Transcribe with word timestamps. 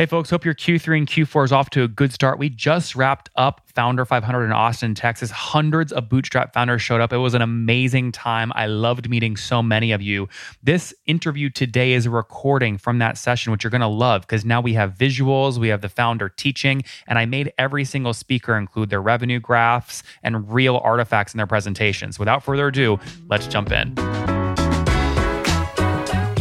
Hey, 0.00 0.06
folks, 0.06 0.30
hope 0.30 0.46
your 0.46 0.54
Q3 0.54 0.96
and 0.96 1.06
Q4 1.06 1.44
is 1.44 1.52
off 1.52 1.68
to 1.68 1.82
a 1.82 1.88
good 1.88 2.10
start. 2.10 2.38
We 2.38 2.48
just 2.48 2.96
wrapped 2.96 3.28
up 3.36 3.60
Founder 3.66 4.06
500 4.06 4.46
in 4.46 4.50
Austin, 4.50 4.94
Texas. 4.94 5.30
Hundreds 5.30 5.92
of 5.92 6.08
Bootstrap 6.08 6.54
founders 6.54 6.80
showed 6.80 7.02
up. 7.02 7.12
It 7.12 7.18
was 7.18 7.34
an 7.34 7.42
amazing 7.42 8.10
time. 8.10 8.50
I 8.54 8.64
loved 8.64 9.10
meeting 9.10 9.36
so 9.36 9.62
many 9.62 9.92
of 9.92 10.00
you. 10.00 10.26
This 10.62 10.94
interview 11.04 11.50
today 11.50 11.92
is 11.92 12.06
a 12.06 12.10
recording 12.10 12.78
from 12.78 12.96
that 13.00 13.18
session, 13.18 13.52
which 13.52 13.62
you're 13.62 13.70
going 13.70 13.82
to 13.82 13.86
love 13.86 14.22
because 14.22 14.42
now 14.42 14.62
we 14.62 14.72
have 14.72 14.94
visuals, 14.94 15.58
we 15.58 15.68
have 15.68 15.82
the 15.82 15.90
founder 15.90 16.30
teaching, 16.30 16.82
and 17.06 17.18
I 17.18 17.26
made 17.26 17.52
every 17.58 17.84
single 17.84 18.14
speaker 18.14 18.56
include 18.56 18.88
their 18.88 19.02
revenue 19.02 19.38
graphs 19.38 20.02
and 20.22 20.50
real 20.50 20.78
artifacts 20.78 21.34
in 21.34 21.36
their 21.36 21.46
presentations. 21.46 22.18
Without 22.18 22.42
further 22.42 22.68
ado, 22.68 22.98
let's 23.28 23.46
jump 23.46 23.70
in. 23.70 23.94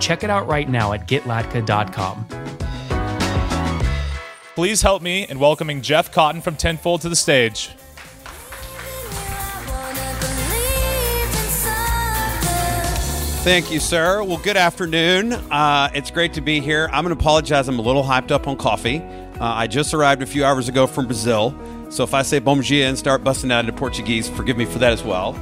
Check 0.00 0.24
it 0.24 0.30
out 0.30 0.46
right 0.46 0.68
now 0.68 0.92
at 0.92 1.06
getlatka.com. 1.08 2.26
Please 4.54 4.82
help 4.82 5.02
me 5.02 5.26
in 5.28 5.40
welcoming 5.40 5.82
Jeff 5.82 6.12
Cotten 6.12 6.40
from 6.40 6.54
Tenfold 6.54 7.00
to 7.00 7.08
the 7.08 7.16
stage. 7.16 7.70
Thank 13.44 13.70
you, 13.70 13.78
sir. 13.78 14.22
Well, 14.22 14.38
good 14.38 14.56
afternoon. 14.56 15.34
Uh, 15.34 15.90
it's 15.92 16.10
great 16.10 16.32
to 16.32 16.40
be 16.40 16.60
here. 16.60 16.88
I'm 16.92 17.04
going 17.04 17.14
to 17.14 17.20
apologize. 17.20 17.68
I'm 17.68 17.78
a 17.78 17.82
little 17.82 18.02
hyped 18.02 18.30
up 18.30 18.48
on 18.48 18.56
coffee. 18.56 19.02
Uh, 19.02 19.44
I 19.44 19.66
just 19.66 19.92
arrived 19.92 20.22
a 20.22 20.26
few 20.26 20.46
hours 20.46 20.68
ago 20.68 20.86
from 20.86 21.06
Brazil. 21.06 21.54
So 21.90 22.04
if 22.04 22.14
I 22.14 22.22
say 22.22 22.38
bom 22.38 22.62
dia 22.62 22.88
and 22.88 22.96
start 22.96 23.22
busting 23.22 23.52
out 23.52 23.60
into 23.66 23.72
Portuguese, 23.74 24.30
forgive 24.30 24.56
me 24.56 24.64
for 24.64 24.78
that 24.78 24.92
as 24.94 25.02
well. 25.02 25.34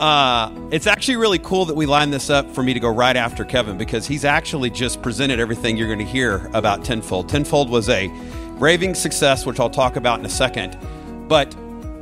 Uh, 0.00 0.50
it's 0.70 0.86
actually 0.86 1.16
really 1.16 1.38
cool 1.38 1.66
that 1.66 1.76
we 1.76 1.84
lined 1.84 2.10
this 2.10 2.30
up 2.30 2.50
for 2.54 2.62
me 2.62 2.72
to 2.72 2.80
go 2.80 2.88
right 2.88 3.16
after 3.16 3.44
Kevin 3.44 3.76
because 3.76 4.06
he's 4.06 4.24
actually 4.24 4.70
just 4.70 5.02
presented 5.02 5.38
everything 5.38 5.76
you're 5.76 5.88
going 5.88 5.98
to 5.98 6.06
hear 6.06 6.50
about 6.54 6.82
Tenfold. 6.82 7.28
Tenfold 7.28 7.68
was 7.68 7.90
a 7.90 8.08
raving 8.54 8.94
success, 8.94 9.44
which 9.44 9.60
I'll 9.60 9.68
talk 9.68 9.96
about 9.96 10.18
in 10.18 10.24
a 10.24 10.30
second. 10.30 10.78
But 11.28 11.52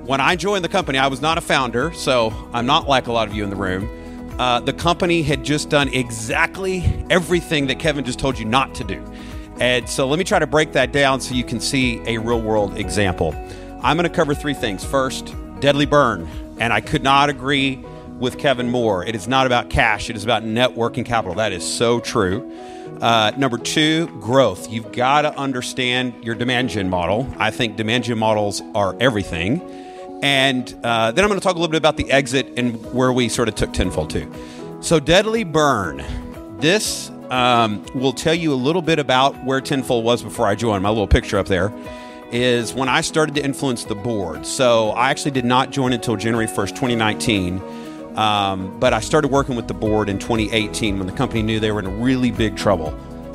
when 0.04 0.20
I 0.20 0.36
joined 0.36 0.64
the 0.64 0.68
company, 0.68 0.96
I 0.96 1.08
was 1.08 1.20
not 1.20 1.38
a 1.38 1.40
founder, 1.40 1.92
so 1.92 2.32
I'm 2.52 2.66
not 2.66 2.86
like 2.86 3.08
a 3.08 3.12
lot 3.12 3.26
of 3.26 3.34
you 3.34 3.42
in 3.42 3.50
the 3.50 3.56
room. 3.56 3.90
Uh, 4.38 4.60
the 4.60 4.72
company 4.72 5.22
had 5.22 5.44
just 5.44 5.68
done 5.68 5.88
exactly 5.88 7.04
everything 7.10 7.66
that 7.66 7.80
Kevin 7.80 8.04
just 8.04 8.20
told 8.20 8.38
you 8.38 8.44
not 8.44 8.76
to 8.76 8.84
do. 8.84 9.04
And 9.58 9.88
so 9.88 10.06
let 10.06 10.20
me 10.20 10.24
try 10.24 10.38
to 10.38 10.46
break 10.46 10.70
that 10.74 10.92
down 10.92 11.20
so 11.20 11.34
you 11.34 11.42
can 11.42 11.58
see 11.58 12.00
a 12.06 12.18
real 12.18 12.40
world 12.40 12.78
example. 12.78 13.34
I'm 13.82 13.96
going 13.96 14.08
to 14.08 14.14
cover 14.14 14.36
three 14.36 14.54
things. 14.54 14.84
First, 14.84 15.34
deadly 15.58 15.84
burn. 15.84 16.28
And 16.60 16.72
I 16.72 16.80
could 16.80 17.02
not 17.02 17.28
agree 17.28 17.84
with 18.18 18.38
Kevin 18.38 18.70
more. 18.70 19.04
It 19.04 19.14
is 19.14 19.28
not 19.28 19.46
about 19.46 19.70
cash, 19.70 20.10
it 20.10 20.16
is 20.16 20.24
about 20.24 20.44
net 20.44 20.76
working 20.76 21.04
capital. 21.04 21.36
That 21.36 21.52
is 21.52 21.64
so 21.64 22.00
true. 22.00 22.52
Uh, 23.00 23.32
number 23.36 23.58
two, 23.58 24.08
growth. 24.20 24.70
You've 24.70 24.90
got 24.90 25.22
to 25.22 25.36
understand 25.38 26.24
your 26.24 26.34
demand 26.34 26.70
gen 26.70 26.88
model. 26.88 27.32
I 27.38 27.50
think 27.50 27.76
demand 27.76 28.04
gen 28.04 28.18
models 28.18 28.60
are 28.74 28.96
everything. 28.98 29.60
And 30.22 30.68
uh, 30.82 31.12
then 31.12 31.24
I'm 31.24 31.28
going 31.28 31.38
to 31.38 31.44
talk 31.44 31.54
a 31.54 31.58
little 31.58 31.70
bit 31.70 31.78
about 31.78 31.96
the 31.96 32.10
exit 32.10 32.52
and 32.56 32.84
where 32.92 33.12
we 33.12 33.28
sort 33.28 33.48
of 33.48 33.54
took 33.54 33.72
tenfold 33.72 34.10
to. 34.10 34.32
So, 34.80 34.98
Deadly 34.98 35.44
Burn. 35.44 36.04
This 36.58 37.08
um, 37.30 37.84
will 37.94 38.12
tell 38.12 38.34
you 38.34 38.52
a 38.52 38.56
little 38.56 38.82
bit 38.82 38.98
about 38.98 39.44
where 39.44 39.60
tenfold 39.60 40.04
was 40.04 40.24
before 40.24 40.48
I 40.48 40.56
joined. 40.56 40.82
My 40.82 40.88
little 40.88 41.06
picture 41.06 41.38
up 41.38 41.46
there 41.46 41.72
is 42.32 42.74
when 42.74 42.88
I 42.88 43.00
started 43.00 43.34
to 43.36 43.44
influence 43.44 43.84
the 43.84 43.94
board. 43.94 44.46
So, 44.46 44.90
I 44.90 45.10
actually 45.10 45.30
did 45.32 45.44
not 45.44 45.70
join 45.70 45.92
until 45.92 46.16
January 46.16 46.46
1st, 46.46 46.70
2019. 46.70 47.62
Um, 48.16 48.78
but 48.80 48.92
I 48.92 49.00
started 49.00 49.28
working 49.28 49.54
with 49.54 49.68
the 49.68 49.74
board 49.74 50.08
in 50.08 50.18
2018 50.18 50.98
when 50.98 51.06
the 51.06 51.12
company 51.12 51.40
knew 51.40 51.60
they 51.60 51.70
were 51.70 51.78
in 51.78 52.00
really 52.00 52.32
big 52.32 52.56
trouble. 52.56 52.92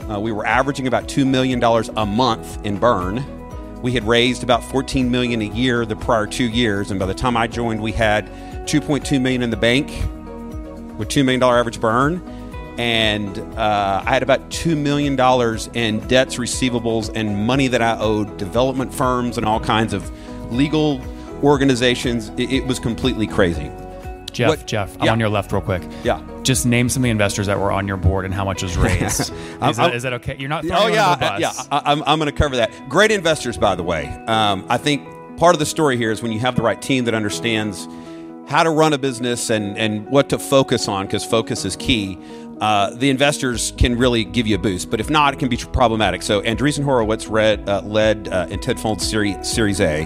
Uh, 0.09 0.19
we 0.19 0.33
were 0.33 0.45
averaging 0.45 0.87
about 0.87 1.07
$2 1.07 1.25
million 1.25 1.63
a 1.63 2.05
month 2.05 2.65
in 2.65 2.77
burn 2.77 3.25
we 3.83 3.91
had 3.91 4.07
raised 4.07 4.43
about 4.43 4.63
14 4.63 5.11
million 5.11 5.41
a 5.41 5.45
year 5.45 5.85
the 5.85 5.97
prior 5.97 6.25
two 6.25 6.45
years, 6.45 6.89
and 6.89 6.99
by 7.01 7.05
the 7.05 7.13
time 7.13 7.35
I 7.35 7.47
joined, 7.47 7.83
we 7.83 7.91
had 7.91 8.25
2.2 8.65 9.21
million 9.21 9.43
in 9.43 9.49
the 9.49 9.57
bank 9.57 9.89
with 10.97 11.09
two 11.09 11.25
million 11.25 11.41
dollar 11.41 11.57
average 11.57 11.81
burn, 11.81 12.21
and 12.77 13.37
uh, 13.57 14.03
I 14.05 14.09
had 14.09 14.23
about 14.23 14.49
two 14.51 14.75
million 14.75 15.15
dollars 15.15 15.69
in 15.73 15.99
debts, 16.07 16.35
receivables, 16.37 17.11
and 17.15 17.45
money 17.47 17.67
that 17.67 17.81
I 17.81 17.97
owed 17.99 18.37
development 18.37 18.93
firms 18.93 19.37
and 19.37 19.45
all 19.45 19.59
kinds 19.59 19.93
of 19.93 20.11
legal 20.51 21.01
organizations. 21.43 22.29
It, 22.37 22.51
it 22.51 22.65
was 22.67 22.79
completely 22.79 23.27
crazy. 23.27 23.71
Jeff, 24.31 24.49
What- 24.49 24.65
Jeff, 24.65 24.95
I'm 24.99 25.05
yeah. 25.05 25.11
on 25.11 25.19
your 25.19 25.29
left 25.29 25.51
real 25.51 25.61
quick. 25.61 25.83
Yeah. 26.03 26.19
Just 26.41 26.65
name 26.65 26.89
some 26.89 27.01
of 27.01 27.05
the 27.05 27.09
investors 27.11 27.45
that 27.47 27.59
were 27.59 27.71
on 27.71 27.87
your 27.87 27.97
board 27.97 28.25
and 28.25 28.33
how 28.33 28.43
much 28.43 28.63
was 28.63 28.75
raised. 28.75 29.19
is, 29.19 29.29
I'm- 29.29 29.59
that, 29.59 29.79
I'm- 29.79 29.93
is 29.93 30.03
that 30.03 30.13
okay? 30.13 30.35
You're 30.39 30.49
not 30.49 30.65
Oh 30.65 30.87
yeah, 30.87 31.15
I- 31.19 31.37
yeah. 31.37 31.51
I, 31.71 31.91
I'm, 31.91 32.01
I'm 32.03 32.17
going 32.17 32.31
to 32.31 32.37
cover 32.37 32.55
that. 32.55 32.71
Great 32.89 33.11
investors, 33.11 33.57
by 33.57 33.75
the 33.75 33.83
way. 33.83 34.07
Um, 34.27 34.65
I 34.69 34.77
think 34.77 35.07
part 35.37 35.53
of 35.55 35.59
the 35.59 35.65
story 35.65 35.97
here 35.97 36.11
is 36.11 36.23
when 36.23 36.31
you 36.31 36.39
have 36.39 36.55
the 36.55 36.63
right 36.63 36.81
team 36.81 37.05
that 37.05 37.13
understands 37.13 37.87
how 38.47 38.63
to 38.63 38.69
run 38.71 38.91
a 38.93 38.97
business 38.97 39.49
and 39.49 39.77
and 39.77 40.05
what 40.07 40.29
to 40.29 40.37
focus 40.37 40.87
on, 40.89 41.05
because 41.05 41.23
focus 41.23 41.63
is 41.63 41.75
key. 41.77 42.17
Uh, 42.63 42.91
the 42.91 43.09
investors 43.09 43.73
can 43.75 43.97
really 43.97 44.23
give 44.23 44.47
you 44.47 44.55
a 44.55 44.57
boost, 44.57 44.89
but 44.89 45.01
if 45.01 45.09
not, 45.09 45.33
it 45.33 45.37
can 45.37 45.49
be 45.49 45.57
problematic. 45.57 46.21
So 46.21 46.41
Andreessen 46.43 46.85
Horowitz 46.85 47.27
read, 47.27 47.67
uh, 47.67 47.81
led 47.81 48.29
uh, 48.29 48.47
in 48.49 48.57
Tenfold 48.61 49.01
Series, 49.01 49.35
Series 49.45 49.81
A. 49.81 50.05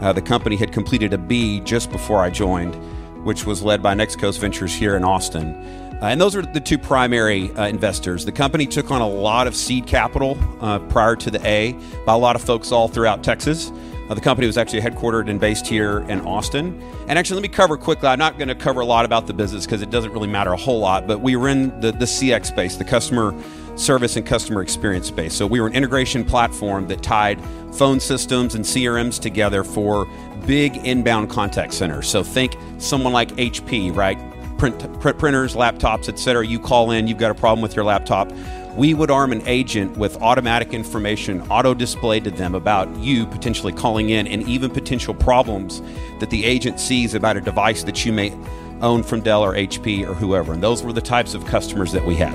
Uh, 0.00 0.12
the 0.12 0.20
company 0.20 0.56
had 0.56 0.72
completed 0.72 1.14
a 1.14 1.18
B 1.18 1.60
just 1.60 1.92
before 1.92 2.20
I 2.20 2.28
joined, 2.28 2.74
which 3.24 3.46
was 3.46 3.62
led 3.62 3.84
by 3.84 3.94
Next 3.94 4.18
Coast 4.18 4.40
Ventures 4.40 4.74
here 4.74 4.96
in 4.96 5.04
Austin. 5.04 5.54
Uh, 5.54 6.06
and 6.06 6.20
those 6.20 6.34
are 6.34 6.42
the 6.42 6.58
two 6.58 6.76
primary 6.76 7.52
uh, 7.52 7.68
investors. 7.68 8.24
The 8.24 8.32
company 8.32 8.66
took 8.66 8.90
on 8.90 9.00
a 9.00 9.08
lot 9.08 9.46
of 9.46 9.54
seed 9.54 9.86
capital 9.86 10.34
prior 10.88 11.14
to 11.14 11.30
the 11.30 11.46
A 11.46 11.78
by 12.04 12.14
a 12.14 12.18
lot 12.18 12.34
of 12.34 12.42
folks 12.42 12.72
all 12.72 12.88
throughout 12.88 13.22
Texas. 13.22 13.70
Uh, 14.08 14.14
the 14.14 14.20
company 14.20 14.46
was 14.46 14.58
actually 14.58 14.80
headquartered 14.80 15.30
and 15.30 15.40
based 15.40 15.66
here 15.66 16.00
in 16.08 16.20
Austin. 16.22 16.80
And 17.08 17.18
actually, 17.18 17.36
let 17.36 17.42
me 17.42 17.48
cover 17.48 17.76
quickly. 17.76 18.08
I'm 18.08 18.18
not 18.18 18.38
going 18.38 18.48
to 18.48 18.54
cover 18.54 18.80
a 18.80 18.84
lot 18.84 19.04
about 19.04 19.26
the 19.26 19.32
business 19.32 19.64
because 19.64 19.82
it 19.82 19.90
doesn't 19.90 20.12
really 20.12 20.28
matter 20.28 20.52
a 20.52 20.56
whole 20.56 20.80
lot, 20.80 21.06
but 21.06 21.20
we 21.20 21.36
were 21.36 21.48
in 21.48 21.78
the, 21.80 21.92
the 21.92 22.04
CX 22.04 22.46
space, 22.46 22.76
the 22.76 22.84
customer 22.84 23.34
service 23.76 24.16
and 24.16 24.26
customer 24.26 24.62
experience 24.62 25.06
space. 25.06 25.34
So 25.34 25.46
we 25.46 25.60
were 25.60 25.66
an 25.66 25.74
integration 25.74 26.24
platform 26.24 26.86
that 26.88 27.02
tied 27.02 27.40
phone 27.74 28.00
systems 28.00 28.54
and 28.54 28.64
CRMs 28.64 29.20
together 29.20 29.64
for 29.64 30.06
big 30.46 30.76
inbound 30.78 31.30
contact 31.30 31.72
centers. 31.72 32.08
So 32.08 32.22
think 32.22 32.56
someone 32.78 33.12
like 33.12 33.30
HP, 33.32 33.94
right? 33.94 34.18
Print, 34.58 35.00
print 35.00 35.18
printers, 35.18 35.54
laptops, 35.54 36.08
etc. 36.08 36.46
You 36.46 36.60
call 36.60 36.90
in, 36.90 37.06
you've 37.06 37.18
got 37.18 37.30
a 37.30 37.34
problem 37.34 37.62
with 37.62 37.74
your 37.74 37.84
laptop. 37.84 38.30
We 38.76 38.94
would 38.94 39.10
arm 39.10 39.32
an 39.32 39.42
agent 39.46 39.98
with 39.98 40.16
automatic 40.22 40.72
information 40.72 41.42
auto 41.50 41.74
displayed 41.74 42.24
to 42.24 42.30
them 42.30 42.54
about 42.54 42.94
you 42.96 43.26
potentially 43.26 43.72
calling 43.72 44.08
in 44.08 44.26
and 44.26 44.42
even 44.48 44.70
potential 44.70 45.12
problems 45.12 45.82
that 46.20 46.30
the 46.30 46.44
agent 46.44 46.80
sees 46.80 47.12
about 47.12 47.36
a 47.36 47.42
device 47.42 47.82
that 47.84 48.06
you 48.06 48.12
may 48.12 48.32
own 48.80 49.02
from 49.02 49.20
Dell 49.20 49.44
or 49.44 49.52
HP 49.52 50.08
or 50.08 50.14
whoever. 50.14 50.54
And 50.54 50.62
those 50.62 50.82
were 50.82 50.92
the 50.92 51.02
types 51.02 51.34
of 51.34 51.44
customers 51.44 51.92
that 51.92 52.04
we 52.04 52.16
had. 52.16 52.32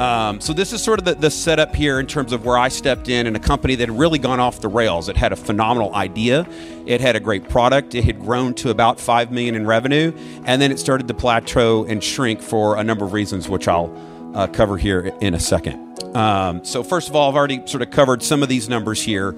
Um, 0.00 0.40
so 0.40 0.52
this 0.52 0.72
is 0.72 0.82
sort 0.82 0.98
of 0.98 1.04
the, 1.04 1.14
the 1.14 1.30
setup 1.30 1.76
here 1.76 2.00
in 2.00 2.06
terms 2.06 2.32
of 2.32 2.44
where 2.44 2.56
I 2.56 2.68
stepped 2.68 3.08
in 3.08 3.26
in 3.26 3.36
a 3.36 3.40
company 3.40 3.74
that 3.76 3.88
had 3.88 3.98
really 3.98 4.18
gone 4.18 4.40
off 4.40 4.60
the 4.60 4.68
rails. 4.68 5.08
It 5.08 5.16
had 5.16 5.32
a 5.32 5.36
phenomenal 5.36 5.94
idea, 5.94 6.48
it 6.86 7.02
had 7.02 7.16
a 7.16 7.20
great 7.20 7.48
product, 7.50 7.94
it 7.94 8.04
had 8.04 8.18
grown 8.18 8.54
to 8.54 8.70
about 8.70 8.98
five 8.98 9.30
million 9.30 9.54
in 9.54 9.66
revenue, 9.66 10.12
and 10.46 10.60
then 10.60 10.72
it 10.72 10.78
started 10.78 11.06
to 11.08 11.14
plateau 11.14 11.84
and 11.84 12.02
shrink 12.02 12.40
for 12.40 12.76
a 12.76 12.82
number 12.82 13.04
of 13.04 13.12
reasons, 13.12 13.46
which 13.48 13.68
I'll 13.68 13.94
uh, 14.34 14.46
cover 14.46 14.76
here 14.76 15.12
in 15.20 15.34
a 15.34 15.40
second. 15.40 15.88
Um, 16.16 16.64
so 16.64 16.82
first 16.82 17.08
of 17.08 17.16
all, 17.16 17.28
I've 17.28 17.36
already 17.36 17.66
sort 17.66 17.82
of 17.82 17.90
covered 17.90 18.22
some 18.22 18.42
of 18.42 18.48
these 18.48 18.68
numbers 18.68 19.02
here. 19.02 19.32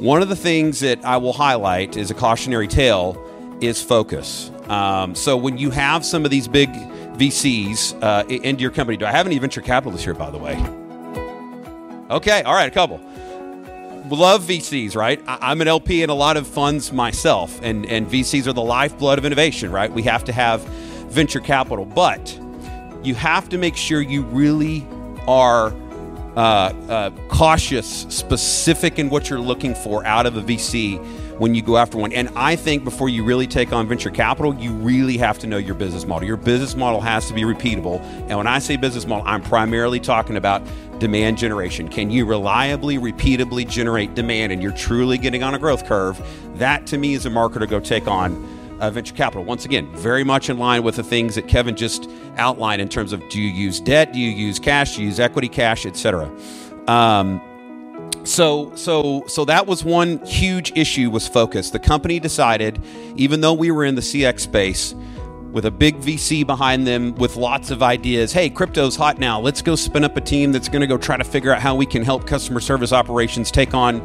One 0.00 0.22
of 0.22 0.28
the 0.28 0.36
things 0.36 0.80
that 0.80 1.04
I 1.04 1.16
will 1.16 1.32
highlight 1.32 1.96
is 1.96 2.10
a 2.10 2.14
cautionary 2.14 2.68
tale 2.68 3.16
is 3.60 3.82
focus. 3.82 4.50
Um, 4.68 5.14
so 5.14 5.36
when 5.36 5.58
you 5.58 5.70
have 5.70 6.04
some 6.04 6.24
of 6.24 6.30
these 6.30 6.46
big 6.46 6.70
VCs 6.72 8.00
uh, 8.02 8.24
into 8.28 8.62
your 8.62 8.70
company, 8.70 8.96
do 8.96 9.06
I 9.06 9.10
have 9.10 9.26
any 9.26 9.38
venture 9.38 9.60
capitalists 9.60 10.04
here, 10.04 10.14
by 10.14 10.30
the 10.30 10.38
way? 10.38 10.54
Okay, 12.10 12.42
all 12.42 12.54
right, 12.54 12.68
a 12.68 12.70
couple. 12.70 13.00
Love 14.08 14.42
VCs, 14.44 14.94
right? 14.96 15.20
I- 15.26 15.38
I'm 15.50 15.60
an 15.60 15.68
LP 15.68 16.02
in 16.02 16.10
a 16.10 16.14
lot 16.14 16.36
of 16.36 16.46
funds 16.46 16.92
myself, 16.92 17.60
and, 17.62 17.84
and 17.86 18.06
VCs 18.06 18.46
are 18.46 18.52
the 18.52 18.62
lifeblood 18.62 19.18
of 19.18 19.24
innovation, 19.24 19.70
right? 19.70 19.92
We 19.92 20.02
have 20.04 20.24
to 20.24 20.32
have 20.32 20.62
venture 21.10 21.40
capital, 21.40 21.84
but 21.84 22.38
you 23.02 23.14
have 23.14 23.48
to 23.50 23.58
make 23.58 23.76
sure 23.76 24.00
you 24.00 24.22
really 24.22 24.86
are 25.26 25.72
uh, 26.36 26.72
uh, 26.88 27.10
cautious, 27.28 28.06
specific 28.08 28.98
in 28.98 29.10
what 29.10 29.28
you're 29.28 29.40
looking 29.40 29.74
for 29.74 30.04
out 30.06 30.24
of 30.24 30.36
a 30.36 30.42
VC 30.42 31.04
when 31.38 31.54
you 31.54 31.62
go 31.62 31.76
after 31.76 31.98
one. 31.98 32.12
And 32.12 32.28
I 32.36 32.56
think 32.56 32.84
before 32.84 33.08
you 33.08 33.24
really 33.24 33.46
take 33.46 33.72
on 33.72 33.88
venture 33.88 34.10
capital, 34.10 34.54
you 34.54 34.72
really 34.72 35.16
have 35.16 35.38
to 35.40 35.46
know 35.46 35.56
your 35.56 35.74
business 35.74 36.06
model. 36.06 36.26
Your 36.26 36.36
business 36.36 36.74
model 36.74 37.00
has 37.00 37.26
to 37.28 37.34
be 37.34 37.42
repeatable. 37.42 38.00
And 38.28 38.36
when 38.36 38.46
I 38.46 38.58
say 38.58 38.76
business 38.76 39.06
model, 39.06 39.26
I'm 39.26 39.42
primarily 39.42 40.00
talking 40.00 40.36
about 40.36 40.62
demand 40.98 41.38
generation. 41.38 41.88
Can 41.88 42.10
you 42.10 42.24
reliably, 42.24 42.98
repeatably 42.98 43.68
generate 43.68 44.14
demand 44.14 44.52
and 44.52 44.62
you're 44.62 44.72
truly 44.72 45.18
getting 45.18 45.42
on 45.42 45.54
a 45.54 45.58
growth 45.58 45.86
curve? 45.86 46.20
That 46.58 46.86
to 46.88 46.98
me 46.98 47.14
is 47.14 47.26
a 47.26 47.30
marker 47.30 47.60
to 47.60 47.66
go 47.66 47.80
take 47.80 48.08
on 48.08 48.57
uh, 48.80 48.90
venture 48.90 49.14
capital. 49.14 49.44
Once 49.44 49.64
again, 49.64 49.90
very 49.96 50.24
much 50.24 50.50
in 50.50 50.58
line 50.58 50.82
with 50.82 50.96
the 50.96 51.02
things 51.02 51.34
that 51.34 51.48
Kevin 51.48 51.76
just 51.76 52.08
outlined 52.36 52.80
in 52.80 52.88
terms 52.88 53.12
of 53.12 53.26
do 53.28 53.40
you 53.40 53.48
use 53.48 53.80
debt, 53.80 54.12
do 54.12 54.18
you 54.18 54.30
use 54.30 54.58
cash, 54.58 54.96
do 54.96 55.02
you 55.02 55.08
use 55.08 55.20
equity 55.20 55.48
cash, 55.48 55.86
etc. 55.86 56.30
Um, 56.86 57.40
so 58.24 58.74
so 58.74 59.24
so 59.26 59.44
that 59.44 59.66
was 59.66 59.84
one 59.84 60.24
huge 60.26 60.72
issue 60.76 61.10
was 61.10 61.26
focus. 61.26 61.70
The 61.70 61.78
company 61.78 62.20
decided, 62.20 62.82
even 63.16 63.40
though 63.40 63.54
we 63.54 63.70
were 63.70 63.84
in 63.84 63.94
the 63.94 64.02
CX 64.02 64.40
space 64.40 64.94
with 65.52 65.64
a 65.64 65.70
big 65.70 65.98
VC 65.98 66.46
behind 66.46 66.86
them 66.86 67.14
with 67.14 67.36
lots 67.36 67.70
of 67.70 67.82
ideas. 67.82 68.32
Hey, 68.32 68.50
crypto's 68.50 68.96
hot 68.96 69.18
now. 69.18 69.40
Let's 69.40 69.62
go 69.62 69.76
spin 69.76 70.04
up 70.04 70.16
a 70.16 70.20
team 70.20 70.52
that's 70.52 70.68
going 70.68 70.82
to 70.82 70.86
go 70.86 70.98
try 70.98 71.16
to 71.16 71.24
figure 71.24 71.52
out 71.52 71.60
how 71.60 71.74
we 71.74 71.86
can 71.86 72.02
help 72.02 72.26
customer 72.26 72.60
service 72.60 72.92
operations 72.92 73.50
take 73.50 73.74
on 73.74 74.00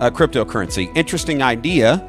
uh, 0.00 0.10
cryptocurrency. 0.10 0.94
Interesting 0.96 1.40
idea, 1.40 2.04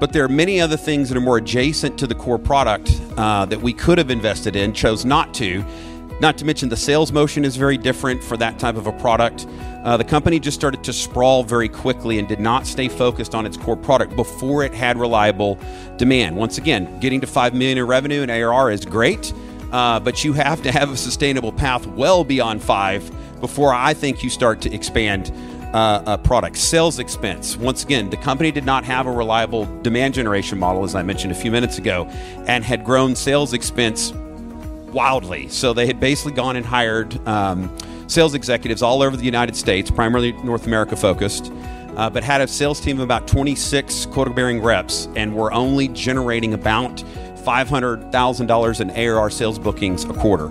but 0.00 0.14
there 0.14 0.24
are 0.24 0.28
many 0.28 0.60
other 0.60 0.78
things 0.78 1.10
that 1.10 1.16
are 1.16 1.20
more 1.20 1.36
adjacent 1.36 1.98
to 1.98 2.06
the 2.06 2.14
core 2.14 2.38
product 2.38 3.00
uh, 3.18 3.44
that 3.44 3.60
we 3.60 3.72
could 3.72 3.98
have 3.98 4.10
invested 4.10 4.56
in, 4.56 4.72
chose 4.72 5.04
not 5.04 5.32
to. 5.34 5.64
Not 6.20 6.36
to 6.38 6.44
mention 6.44 6.68
the 6.68 6.76
sales 6.76 7.12
motion 7.12 7.44
is 7.44 7.56
very 7.56 7.76
different 7.78 8.22
for 8.22 8.36
that 8.38 8.58
type 8.58 8.76
of 8.76 8.86
a 8.86 8.92
product. 8.92 9.46
Uh, 9.84 9.96
the 9.96 10.04
company 10.04 10.38
just 10.40 10.58
started 10.58 10.82
to 10.84 10.92
sprawl 10.92 11.42
very 11.44 11.68
quickly 11.68 12.18
and 12.18 12.26
did 12.26 12.40
not 12.40 12.66
stay 12.66 12.88
focused 12.88 13.34
on 13.34 13.46
its 13.46 13.56
core 13.56 13.76
product 13.76 14.16
before 14.16 14.64
it 14.64 14.74
had 14.74 14.98
reliable 14.98 15.58
demand. 15.96 16.36
Once 16.36 16.58
again, 16.58 16.98
getting 17.00 17.20
to 17.20 17.26
five 17.26 17.54
million 17.54 17.78
in 17.78 17.86
revenue 17.86 18.22
and 18.22 18.30
ARR 18.30 18.70
is 18.70 18.84
great, 18.84 19.32
uh, 19.72 20.00
but 20.00 20.24
you 20.24 20.32
have 20.32 20.62
to 20.62 20.72
have 20.72 20.90
a 20.90 20.96
sustainable 20.96 21.52
path 21.52 21.86
well 21.86 22.24
beyond 22.24 22.62
five 22.62 23.10
before 23.40 23.72
I 23.72 23.94
think 23.94 24.22
you 24.22 24.28
start 24.28 24.60
to 24.62 24.74
expand 24.74 25.32
uh, 25.72 26.16
product. 26.18 26.56
Sales 26.56 26.98
expense. 26.98 27.56
Once 27.56 27.84
again, 27.84 28.10
the 28.10 28.16
company 28.16 28.50
did 28.50 28.64
not 28.64 28.84
have 28.84 29.06
a 29.06 29.12
reliable 29.12 29.66
demand 29.82 30.14
generation 30.14 30.58
model, 30.58 30.84
as 30.84 30.94
I 30.94 31.02
mentioned 31.02 31.32
a 31.32 31.36
few 31.36 31.50
minutes 31.50 31.78
ago, 31.78 32.06
and 32.46 32.64
had 32.64 32.84
grown 32.84 33.14
sales 33.14 33.52
expense 33.52 34.12
wildly. 34.92 35.48
So 35.48 35.72
they 35.72 35.86
had 35.86 36.00
basically 36.00 36.32
gone 36.32 36.56
and 36.56 36.66
hired 36.66 37.26
um, 37.26 37.74
sales 38.06 38.34
executives 38.34 38.82
all 38.82 39.02
over 39.02 39.16
the 39.16 39.24
United 39.24 39.56
States, 39.56 39.90
primarily 39.90 40.32
North 40.44 40.66
America 40.66 40.96
focused, 40.96 41.52
uh, 41.96 42.10
but 42.10 42.24
had 42.24 42.40
a 42.40 42.48
sales 42.48 42.80
team 42.80 42.98
of 42.98 43.04
about 43.04 43.28
26 43.28 44.06
quota 44.06 44.30
bearing 44.30 44.60
reps 44.60 45.08
and 45.16 45.34
were 45.34 45.52
only 45.52 45.88
generating 45.88 46.54
about 46.54 46.96
$500,000 47.44 48.80
in 48.80 48.90
ARR 48.90 49.30
sales 49.30 49.58
bookings 49.58 50.04
a 50.04 50.14
quarter. 50.14 50.50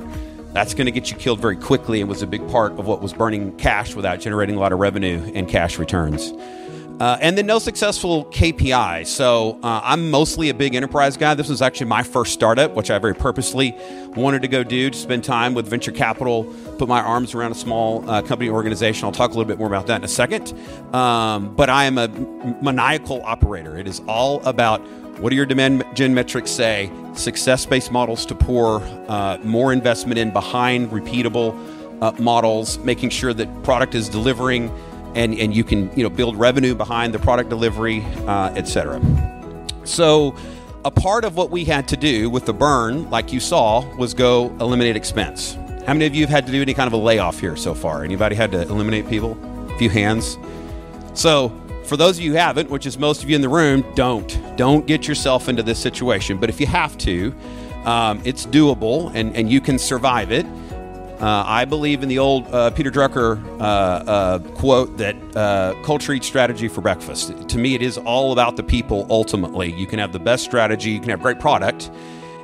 That's 0.53 0.73
going 0.73 0.85
to 0.85 0.91
get 0.91 1.11
you 1.11 1.17
killed 1.17 1.39
very 1.39 1.55
quickly 1.55 2.01
and 2.01 2.09
was 2.09 2.21
a 2.21 2.27
big 2.27 2.47
part 2.49 2.73
of 2.73 2.87
what 2.87 3.01
was 3.01 3.13
burning 3.13 3.55
cash 3.57 3.93
without 3.93 4.19
generating 4.19 4.55
a 4.55 4.59
lot 4.59 4.73
of 4.73 4.79
revenue 4.79 5.31
and 5.35 5.47
cash 5.47 5.77
returns. 5.77 6.33
Uh, 6.99 7.17
and 7.21 7.37
then 7.37 7.45
no 7.45 7.59
successful 7.59 8.25
KPI. 8.25 9.07
So 9.07 9.57
uh, 9.63 9.79
I'm 9.83 10.11
mostly 10.11 10.49
a 10.49 10.53
big 10.53 10.75
enterprise 10.75 11.15
guy. 11.15 11.33
This 11.33 11.47
was 11.47 11.61
actually 11.61 11.87
my 11.87 12.03
first 12.03 12.33
startup, 12.33 12.73
which 12.73 12.91
I 12.91 12.99
very 12.99 13.15
purposely 13.15 13.73
wanted 14.17 14.41
to 14.41 14.49
go 14.49 14.63
do 14.63 14.89
to 14.89 14.97
spend 14.97 15.23
time 15.23 15.53
with 15.53 15.65
venture 15.67 15.93
capital, 15.93 16.43
put 16.77 16.89
my 16.89 16.99
arms 16.99 17.33
around 17.33 17.53
a 17.53 17.55
small 17.55 18.09
uh, 18.09 18.21
company 18.21 18.49
organization. 18.49 19.05
I'll 19.05 19.13
talk 19.13 19.29
a 19.29 19.33
little 19.33 19.45
bit 19.45 19.59
more 19.59 19.67
about 19.67 19.87
that 19.87 19.95
in 19.97 20.03
a 20.03 20.09
second. 20.09 20.53
Um, 20.93 21.55
but 21.55 21.69
I 21.69 21.85
am 21.85 21.97
a 21.97 22.09
maniacal 22.61 23.21
operator. 23.23 23.77
It 23.77 23.87
is 23.87 24.01
all 24.05 24.41
about 24.45 24.85
what 25.19 25.31
do 25.31 25.35
your 25.35 25.45
demand 25.45 25.83
gen 25.93 26.13
metrics 26.13 26.49
say? 26.49 26.91
Success 27.13 27.65
based 27.65 27.91
models 27.91 28.25
to 28.27 28.35
pour 28.35 28.81
uh, 29.09 29.37
more 29.43 29.73
investment 29.73 30.17
in 30.17 30.31
behind 30.31 30.89
repeatable 30.91 31.53
uh, 32.01 32.11
models, 32.19 32.77
making 32.79 33.09
sure 33.09 33.33
that 33.33 33.63
product 33.63 33.95
is 33.95 34.07
delivering 34.07 34.73
and, 35.15 35.37
and 35.37 35.55
you 35.55 35.63
can 35.63 35.91
you 35.97 36.03
know 36.03 36.09
build 36.09 36.37
revenue 36.37 36.73
behind 36.75 37.13
the 37.13 37.19
product 37.19 37.49
delivery, 37.49 38.03
uh, 38.27 38.53
etc. 38.55 39.01
So 39.83 40.35
a 40.85 40.91
part 40.91 41.25
of 41.25 41.35
what 41.35 41.49
we 41.49 41.65
had 41.65 41.87
to 41.89 41.97
do 41.97 42.29
with 42.29 42.45
the 42.45 42.53
burn, 42.53 43.09
like 43.09 43.33
you 43.33 43.39
saw, 43.39 43.85
was 43.95 44.13
go 44.13 44.55
eliminate 44.61 44.95
expense. 44.95 45.57
How 45.85 45.93
many 45.93 46.05
of 46.05 46.15
you 46.15 46.21
have 46.21 46.29
had 46.29 46.45
to 46.45 46.51
do 46.51 46.61
any 46.61 46.73
kind 46.73 46.87
of 46.87 46.93
a 46.93 46.97
layoff 46.97 47.39
here 47.39 47.55
so 47.55 47.73
far? 47.73 48.03
Anybody 48.03 48.35
had 48.35 48.51
to 48.51 48.61
eliminate 48.61 49.09
people? 49.09 49.37
A 49.69 49.77
few 49.77 49.89
hands. 49.89 50.37
So 51.13 51.49
for 51.89 51.97
those 51.97 52.19
of 52.19 52.23
you 52.23 52.33
who 52.33 52.37
haven't, 52.37 52.69
which 52.69 52.85
is 52.85 52.99
most 52.99 53.23
of 53.23 53.29
you 53.29 53.35
in 53.35 53.41
the 53.41 53.49
room, 53.49 53.83
don't. 53.95 54.39
Don't 54.55 54.85
get 54.85 55.07
yourself 55.07 55.49
into 55.49 55.63
this 55.63 55.79
situation. 55.79 56.37
But 56.37 56.49
if 56.49 56.61
you 56.61 56.67
have 56.67 56.95
to, 56.99 57.33
um, 57.83 58.21
it's 58.23 58.45
doable 58.45 59.11
and, 59.15 59.35
and 59.35 59.49
you 59.49 59.59
can 59.59 59.79
survive 59.79 60.31
it. 60.31 60.45
Uh, 61.19 61.43
I 61.45 61.65
believe 61.65 62.03
in 62.03 62.07
the 62.07 62.19
old 62.19 62.47
uh, 62.53 62.69
Peter 62.69 62.91
Drucker 62.91 63.43
uh, 63.59 63.63
uh 63.63 64.39
quote 64.55 64.97
that 64.97 65.15
uh, 65.35 65.73
culture 65.83 66.13
eats 66.13 66.27
strategy 66.27 66.69
for 66.69 66.79
breakfast. 66.79 67.49
To 67.49 67.57
me, 67.57 67.73
it 67.73 67.81
is 67.81 67.97
all 67.97 68.31
about 68.31 68.55
the 68.55 68.63
people 68.63 69.05
ultimately. 69.09 69.73
You 69.73 69.87
can 69.87 69.99
have 69.99 70.13
the 70.13 70.19
best 70.19 70.45
strategy, 70.45 70.91
you 70.91 70.99
can 70.99 71.09
have 71.09 71.21
great 71.21 71.39
product, 71.39 71.89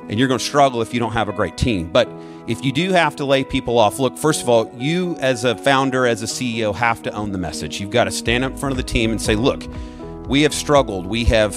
and 0.08 0.18
you're 0.18 0.28
going 0.28 0.40
to 0.40 0.44
struggle 0.44 0.82
if 0.82 0.92
you 0.92 1.00
don't 1.00 1.12
have 1.12 1.30
a 1.30 1.32
great 1.32 1.56
team. 1.56 1.90
But 1.90 2.06
if 2.46 2.64
you 2.64 2.72
do 2.72 2.92
have 2.92 3.16
to 3.16 3.24
lay 3.24 3.42
people 3.44 3.78
off, 3.78 3.98
look, 3.98 4.16
first 4.16 4.42
of 4.42 4.48
all, 4.48 4.70
you 4.76 5.16
as 5.16 5.44
a 5.44 5.56
founder, 5.56 6.06
as 6.06 6.22
a 6.22 6.26
CEO, 6.26 6.74
have 6.74 7.02
to 7.02 7.10
own 7.12 7.32
the 7.32 7.38
message. 7.38 7.80
You've 7.80 7.90
got 7.90 8.04
to 8.04 8.10
stand 8.10 8.44
up 8.44 8.52
in 8.52 8.58
front 8.58 8.72
of 8.72 8.76
the 8.76 8.84
team 8.84 9.10
and 9.10 9.20
say, 9.20 9.34
look, 9.34 9.64
we 10.28 10.42
have 10.42 10.54
struggled. 10.54 11.06
We 11.06 11.24
have 11.24 11.56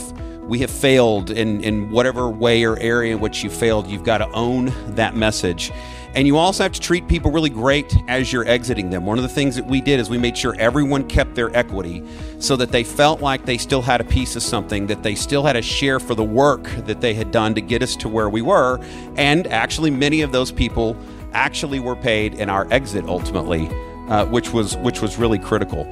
we 0.49 0.59
have 0.59 0.71
failed 0.71 1.29
in, 1.29 1.63
in 1.63 1.91
whatever 1.91 2.27
way 2.27 2.63
or 2.63 2.75
area 2.79 3.13
in 3.13 3.19
which 3.19 3.43
you 3.43 3.51
failed. 3.51 3.85
You've 3.85 4.03
got 4.03 4.17
to 4.17 4.31
own 4.31 4.73
that 4.95 5.15
message. 5.15 5.71
And 6.15 6.25
you 6.25 6.37
also 6.37 6.63
have 6.63 6.71
to 6.71 6.79
treat 6.79 7.07
people 7.07 7.31
really 7.31 7.51
great 7.51 7.95
as 8.07 8.33
you're 8.33 8.47
exiting 8.47 8.89
them. 8.89 9.05
One 9.05 9.19
of 9.19 9.23
the 9.23 9.29
things 9.29 9.55
that 9.55 9.65
we 9.65 9.79
did 9.79 9.99
is 9.99 10.09
we 10.09 10.17
made 10.17 10.37
sure 10.37 10.55
everyone 10.57 11.07
kept 11.07 11.35
their 11.35 11.55
equity 11.55 12.03
so 12.39 12.55
that 12.55 12.71
they 12.71 12.83
felt 12.83 13.21
like 13.21 13.45
they 13.45 13.59
still 13.59 13.81
had 13.81 14.01
a 14.01 14.03
piece 14.03 14.35
of 14.35 14.41
something, 14.41 14.87
that 14.87 15.03
they 15.03 15.13
still 15.13 15.43
had 15.43 15.55
a 15.55 15.61
share 15.61 15.99
for 15.99 16.15
the 16.15 16.23
work 16.23 16.63
that 16.87 16.99
they 16.99 17.13
had 17.13 17.31
done 17.31 17.53
to 17.53 17.61
get 17.61 17.83
us 17.83 17.95
to 17.97 18.09
where 18.09 18.29
we 18.29 18.41
were. 18.41 18.79
And 19.17 19.45
actually, 19.47 19.91
many 19.91 20.21
of 20.21 20.31
those 20.31 20.51
people 20.51 20.97
actually 21.33 21.79
were 21.79 21.95
paid 21.95 22.33
in 22.33 22.49
our 22.49 22.67
exit 22.71 23.05
ultimately, 23.05 23.69
uh, 24.09 24.25
which 24.25 24.51
was 24.51 24.77
which 24.77 25.01
was 25.01 25.17
really 25.17 25.37
critical. 25.37 25.83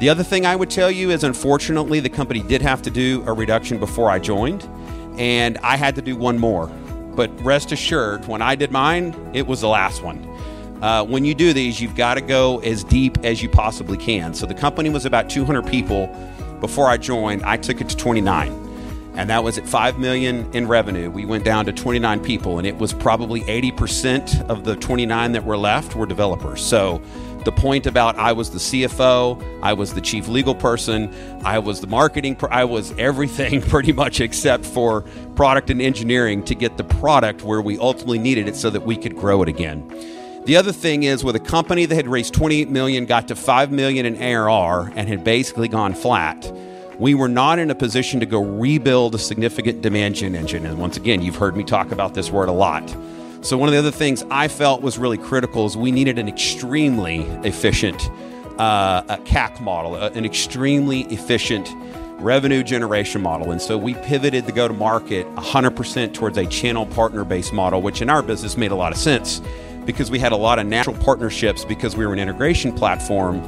The 0.00 0.08
other 0.08 0.22
thing 0.22 0.46
I 0.46 0.56
would 0.56 0.70
tell 0.70 0.90
you 0.90 1.10
is, 1.10 1.22
unfortunately, 1.22 2.00
the 2.00 2.08
company 2.08 2.40
did 2.40 2.62
have 2.62 2.80
to 2.82 2.90
do 2.90 3.22
a 3.26 3.32
reduction 3.32 3.78
before 3.78 4.10
I 4.10 4.18
joined, 4.18 4.66
and 5.18 5.58
I 5.58 5.76
had 5.76 5.94
to 5.96 6.02
do 6.02 6.16
one 6.16 6.38
more. 6.38 6.70
But 7.16 7.30
rest 7.42 7.72
assured, 7.72 8.28
when 8.28 8.42
I 8.42 8.54
did 8.54 8.70
mine, 8.70 9.16
it 9.32 9.46
was 9.46 9.62
the 9.62 9.68
last 9.68 10.02
one. 10.02 10.22
Uh, 10.82 11.04
when 11.04 11.24
you 11.24 11.34
do 11.34 11.54
these, 11.54 11.80
you've 11.80 11.96
got 11.96 12.14
to 12.14 12.20
go 12.20 12.58
as 12.58 12.84
deep 12.84 13.16
as 13.24 13.42
you 13.42 13.48
possibly 13.48 13.96
can. 13.96 14.34
So 14.34 14.44
the 14.44 14.54
company 14.54 14.90
was 14.90 15.06
about 15.06 15.30
200 15.30 15.66
people 15.66 16.06
before 16.60 16.88
I 16.88 16.98
joined. 16.98 17.42
I 17.42 17.56
took 17.56 17.80
it 17.80 17.88
to 17.88 17.96
29, 17.96 18.52
and 19.14 19.30
that 19.30 19.42
was 19.42 19.56
at 19.56 19.66
5 19.66 19.98
million 19.98 20.52
in 20.54 20.68
revenue. 20.68 21.10
We 21.10 21.24
went 21.24 21.44
down 21.44 21.64
to 21.64 21.72
29 21.72 22.20
people, 22.20 22.58
and 22.58 22.66
it 22.66 22.76
was 22.76 22.92
probably 22.92 23.40
80% 23.42 24.50
of 24.50 24.64
the 24.64 24.76
29 24.76 25.32
that 25.32 25.44
were 25.44 25.56
left 25.56 25.96
were 25.96 26.06
developers. 26.06 26.62
So 26.62 27.00
the 27.46 27.52
point 27.52 27.86
about 27.86 28.18
I 28.18 28.32
was 28.32 28.50
the 28.50 28.58
CFO, 28.58 29.62
I 29.62 29.72
was 29.72 29.94
the 29.94 30.00
chief 30.02 30.28
legal 30.28 30.54
person, 30.54 31.14
I 31.44 31.60
was 31.60 31.80
the 31.80 31.86
marketing, 31.86 32.36
I 32.50 32.64
was 32.64 32.92
everything 32.98 33.62
pretty 33.70 33.92
much 33.92 34.20
except 34.20 34.66
for 34.66 35.02
product 35.36 35.70
and 35.70 35.80
engineering 35.80 36.44
to 36.44 36.54
get 36.54 36.76
the 36.76 36.84
product 36.84 37.42
where 37.42 37.62
we 37.62 37.78
ultimately 37.78 38.18
needed 38.18 38.48
it 38.48 38.56
so 38.56 38.68
that 38.68 38.82
we 38.82 38.96
could 38.96 39.16
grow 39.16 39.42
it 39.42 39.48
again. 39.48 39.88
The 40.44 40.56
other 40.56 40.72
thing 40.72 41.04
is 41.04 41.24
with 41.24 41.36
a 41.36 41.40
company 41.40 41.86
that 41.86 41.94
had 41.94 42.08
raised 42.08 42.34
28 42.34 42.68
million, 42.68 43.06
got 43.06 43.28
to 43.28 43.36
5 43.36 43.70
million 43.70 44.06
in 44.06 44.20
ARR 44.20 44.92
and 44.96 45.08
had 45.08 45.22
basically 45.24 45.68
gone 45.68 45.94
flat, 45.94 46.52
we 46.98 47.14
were 47.14 47.28
not 47.28 47.60
in 47.60 47.70
a 47.70 47.74
position 47.76 48.18
to 48.20 48.26
go 48.26 48.42
rebuild 48.42 49.14
a 49.14 49.18
significant 49.18 49.82
demand 49.82 50.16
gen 50.16 50.34
engine. 50.34 50.66
And 50.66 50.78
once 50.78 50.96
again, 50.96 51.22
you've 51.22 51.36
heard 51.36 51.56
me 51.56 51.62
talk 51.62 51.92
about 51.92 52.14
this 52.14 52.30
word 52.30 52.48
a 52.48 52.52
lot. 52.52 52.94
So, 53.46 53.56
one 53.56 53.68
of 53.68 53.74
the 53.74 53.78
other 53.78 53.92
things 53.92 54.24
I 54.28 54.48
felt 54.48 54.82
was 54.82 54.98
really 54.98 55.18
critical 55.18 55.66
is 55.66 55.76
we 55.76 55.92
needed 55.92 56.18
an 56.18 56.26
extremely 56.26 57.18
efficient 57.44 58.10
uh, 58.58 59.02
CAC 59.18 59.60
model, 59.60 59.94
an 59.94 60.24
extremely 60.24 61.02
efficient 61.02 61.72
revenue 62.20 62.64
generation 62.64 63.22
model. 63.22 63.52
And 63.52 63.62
so 63.62 63.78
we 63.78 63.94
pivoted 63.94 64.46
the 64.46 64.52
go 64.52 64.66
to 64.66 64.74
market 64.74 65.32
100% 65.36 66.12
towards 66.12 66.36
a 66.38 66.46
channel 66.46 66.86
partner 66.86 67.24
based 67.24 67.52
model, 67.52 67.82
which 67.82 68.02
in 68.02 68.10
our 68.10 68.20
business 68.20 68.56
made 68.56 68.72
a 68.72 68.74
lot 68.74 68.90
of 68.90 68.98
sense 68.98 69.40
because 69.84 70.10
we 70.10 70.18
had 70.18 70.32
a 70.32 70.36
lot 70.36 70.58
of 70.58 70.66
natural 70.66 70.96
partnerships 70.96 71.64
because 71.64 71.94
we 71.94 72.04
were 72.04 72.12
an 72.12 72.18
integration 72.18 72.72
platform 72.72 73.40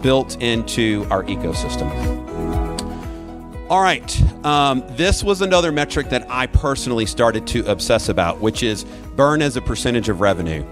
built 0.00 0.36
into 0.42 1.06
our 1.10 1.22
ecosystem. 1.22 2.23
All 3.70 3.80
right. 3.80 4.44
Um, 4.44 4.84
this 4.90 5.24
was 5.24 5.40
another 5.40 5.72
metric 5.72 6.10
that 6.10 6.26
I 6.30 6.46
personally 6.46 7.06
started 7.06 7.46
to 7.48 7.64
obsess 7.64 8.10
about, 8.10 8.40
which 8.40 8.62
is 8.62 8.84
burn 9.16 9.40
as 9.40 9.56
a 9.56 9.62
percentage 9.62 10.10
of 10.10 10.20
revenue. 10.20 10.66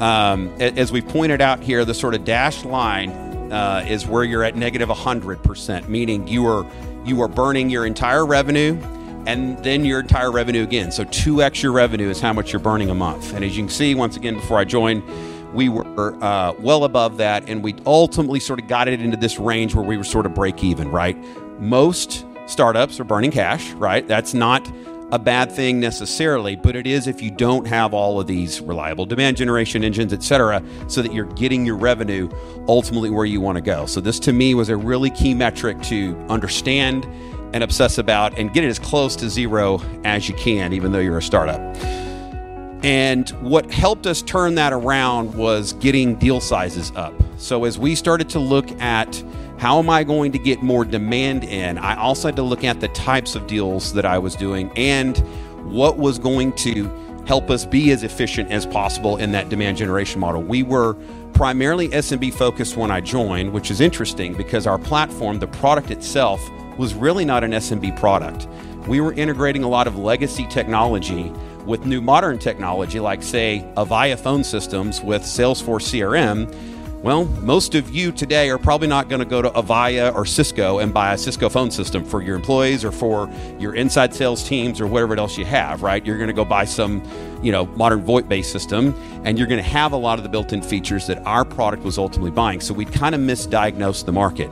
Um, 0.00 0.48
as 0.58 0.90
we 0.90 1.02
pointed 1.02 1.40
out 1.40 1.60
here, 1.62 1.84
the 1.84 1.94
sort 1.94 2.14
of 2.16 2.24
dashed 2.24 2.64
line 2.64 3.10
uh, 3.52 3.86
is 3.88 4.08
where 4.08 4.24
you're 4.24 4.42
at 4.42 4.56
negative 4.56 4.88
100%, 4.88 5.88
meaning 5.88 6.26
you 6.26 6.44
are 6.46 6.66
you 7.04 7.20
are 7.22 7.28
burning 7.28 7.70
your 7.70 7.86
entire 7.86 8.26
revenue 8.26 8.76
and 9.26 9.56
then 9.62 9.84
your 9.84 10.00
entire 10.00 10.32
revenue 10.32 10.64
again. 10.64 10.90
So 10.90 11.04
2x 11.04 11.62
your 11.62 11.70
revenue 11.70 12.08
is 12.08 12.20
how 12.20 12.32
much 12.32 12.52
you're 12.52 12.60
burning 12.60 12.90
a 12.90 12.94
month. 12.94 13.34
And 13.34 13.44
as 13.44 13.56
you 13.56 13.62
can 13.62 13.70
see, 13.70 13.94
once 13.94 14.16
again, 14.16 14.34
before 14.34 14.58
I 14.58 14.64
joined, 14.64 15.04
we 15.54 15.68
were 15.68 15.84
uh, 16.24 16.54
well 16.58 16.82
above 16.82 17.18
that, 17.18 17.48
and 17.48 17.62
we 17.62 17.76
ultimately 17.86 18.40
sort 18.40 18.60
of 18.60 18.66
got 18.66 18.88
it 18.88 19.00
into 19.00 19.16
this 19.16 19.38
range 19.38 19.76
where 19.76 19.84
we 19.84 19.96
were 19.96 20.02
sort 20.02 20.26
of 20.26 20.34
break 20.34 20.64
even, 20.64 20.90
right? 20.90 21.16
Most 21.60 22.24
startups 22.52 23.00
are 23.00 23.04
burning 23.04 23.30
cash, 23.30 23.72
right? 23.72 24.06
That's 24.06 24.34
not 24.34 24.70
a 25.10 25.18
bad 25.18 25.52
thing 25.52 25.80
necessarily, 25.80 26.56
but 26.56 26.74
it 26.74 26.86
is 26.86 27.06
if 27.06 27.20
you 27.20 27.30
don't 27.30 27.66
have 27.66 27.92
all 27.92 28.20
of 28.20 28.26
these 28.26 28.60
reliable 28.60 29.04
demand 29.04 29.36
generation 29.36 29.84
engines, 29.84 30.12
et 30.12 30.22
cetera, 30.22 30.62
so 30.88 31.02
that 31.02 31.12
you're 31.12 31.26
getting 31.34 31.66
your 31.66 31.76
revenue 31.76 32.30
ultimately 32.68 33.10
where 33.10 33.26
you 33.26 33.40
want 33.40 33.56
to 33.56 33.62
go. 33.62 33.84
So, 33.86 34.00
this 34.00 34.18
to 34.20 34.32
me 34.32 34.54
was 34.54 34.68
a 34.68 34.76
really 34.76 35.10
key 35.10 35.34
metric 35.34 35.82
to 35.82 36.16
understand 36.30 37.04
and 37.52 37.62
obsess 37.62 37.98
about 37.98 38.38
and 38.38 38.52
get 38.54 38.64
it 38.64 38.68
as 38.68 38.78
close 38.78 39.14
to 39.16 39.28
zero 39.28 39.82
as 40.04 40.28
you 40.28 40.34
can, 40.34 40.72
even 40.72 40.92
though 40.92 40.98
you're 40.98 41.18
a 41.18 41.22
startup. 41.22 41.60
And 42.82 43.30
what 43.40 43.70
helped 43.70 44.06
us 44.06 44.22
turn 44.22 44.56
that 44.56 44.72
around 44.72 45.34
was 45.34 45.72
getting 45.74 46.16
deal 46.16 46.40
sizes 46.40 46.92
up. 46.96 47.14
So, 47.36 47.64
as 47.64 47.78
we 47.78 47.94
started 47.94 48.28
to 48.30 48.38
look 48.38 48.70
at 48.80 49.22
how 49.58 49.78
am 49.78 49.88
I 49.88 50.02
going 50.02 50.32
to 50.32 50.38
get 50.38 50.60
more 50.60 50.84
demand 50.84 51.44
in? 51.44 51.78
I 51.78 51.96
also 51.96 52.26
had 52.26 52.36
to 52.36 52.42
look 52.42 52.64
at 52.64 52.80
the 52.80 52.88
types 52.88 53.36
of 53.36 53.46
deals 53.46 53.92
that 53.92 54.04
I 54.04 54.18
was 54.18 54.34
doing 54.34 54.72
and 54.76 55.16
what 55.72 55.98
was 55.98 56.18
going 56.18 56.52
to 56.54 56.90
help 57.28 57.48
us 57.48 57.64
be 57.64 57.92
as 57.92 58.02
efficient 58.02 58.50
as 58.50 58.66
possible 58.66 59.18
in 59.18 59.30
that 59.32 59.48
demand 59.48 59.76
generation 59.76 60.20
model. 60.20 60.42
We 60.42 60.64
were 60.64 60.94
primarily 61.32 61.88
SMB 61.90 62.34
focused 62.34 62.76
when 62.76 62.90
I 62.90 63.00
joined, 63.00 63.52
which 63.52 63.70
is 63.70 63.80
interesting 63.80 64.34
because 64.34 64.66
our 64.66 64.78
platform, 64.78 65.38
the 65.38 65.46
product 65.46 65.92
itself, 65.92 66.40
was 66.76 66.94
really 66.94 67.24
not 67.24 67.44
an 67.44 67.52
SMB 67.52 67.96
product. 67.98 68.48
We 68.88 69.00
were 69.00 69.12
integrating 69.12 69.62
a 69.62 69.68
lot 69.68 69.86
of 69.86 69.96
legacy 69.96 70.46
technology 70.48 71.32
with 71.64 71.86
new 71.86 72.00
modern 72.00 72.38
technology, 72.38 73.00
like, 73.00 73.22
say, 73.22 73.64
Avaya 73.76 74.18
phone 74.18 74.44
systems 74.44 75.00
with 75.02 75.22
Salesforce 75.22 75.88
CRM 75.90 76.52
well, 77.02 77.24
most 77.24 77.74
of 77.74 77.90
you 77.90 78.12
today 78.12 78.48
are 78.48 78.58
probably 78.58 78.86
not 78.86 79.08
going 79.08 79.18
to 79.18 79.24
go 79.24 79.42
to 79.42 79.50
Avaya 79.50 80.14
or 80.14 80.24
Cisco 80.24 80.78
and 80.78 80.94
buy 80.94 81.12
a 81.12 81.18
Cisco 81.18 81.48
phone 81.48 81.72
system 81.72 82.04
for 82.04 82.22
your 82.22 82.36
employees 82.36 82.84
or 82.84 82.92
for 82.92 83.28
your 83.58 83.74
inside 83.74 84.14
sales 84.14 84.46
teams 84.46 84.80
or 84.80 84.86
whatever 84.86 85.18
else 85.18 85.36
you 85.36 85.44
have, 85.44 85.82
right? 85.82 86.06
You're 86.06 86.16
going 86.16 86.28
to 86.28 86.32
go 86.32 86.44
buy 86.44 86.64
some, 86.64 87.02
you 87.42 87.50
know, 87.50 87.66
modern 87.66 88.04
VoIP-based 88.04 88.52
system, 88.52 88.94
and 89.24 89.36
you're 89.36 89.48
going 89.48 89.60
to 89.60 89.68
have 89.68 89.90
a 89.90 89.96
lot 89.96 90.20
of 90.20 90.22
the 90.22 90.28
built-in 90.28 90.62
features 90.62 91.08
that 91.08 91.18
our 91.26 91.44
product 91.44 91.82
was 91.82 91.98
ultimately 91.98 92.30
buying. 92.30 92.60
So 92.60 92.72
we 92.72 92.84
kind 92.84 93.16
of 93.16 93.20
misdiagnosed 93.20 94.04
the 94.04 94.12
market. 94.12 94.50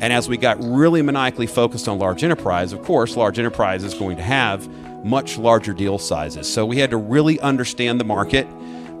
And 0.00 0.10
as 0.10 0.26
we 0.26 0.38
got 0.38 0.56
really 0.62 1.02
maniacally 1.02 1.46
focused 1.46 1.86
on 1.86 1.98
large 1.98 2.24
enterprise, 2.24 2.72
of 2.72 2.82
course, 2.82 3.14
large 3.14 3.38
enterprise 3.38 3.84
is 3.84 3.92
going 3.92 4.16
to 4.16 4.22
have 4.22 4.66
much 5.02 5.38
larger 5.38 5.72
deal 5.72 5.98
sizes. 5.98 6.52
So 6.52 6.66
we 6.66 6.78
had 6.78 6.90
to 6.90 6.96
really 6.96 7.40
understand 7.40 8.00
the 8.00 8.04
market 8.04 8.46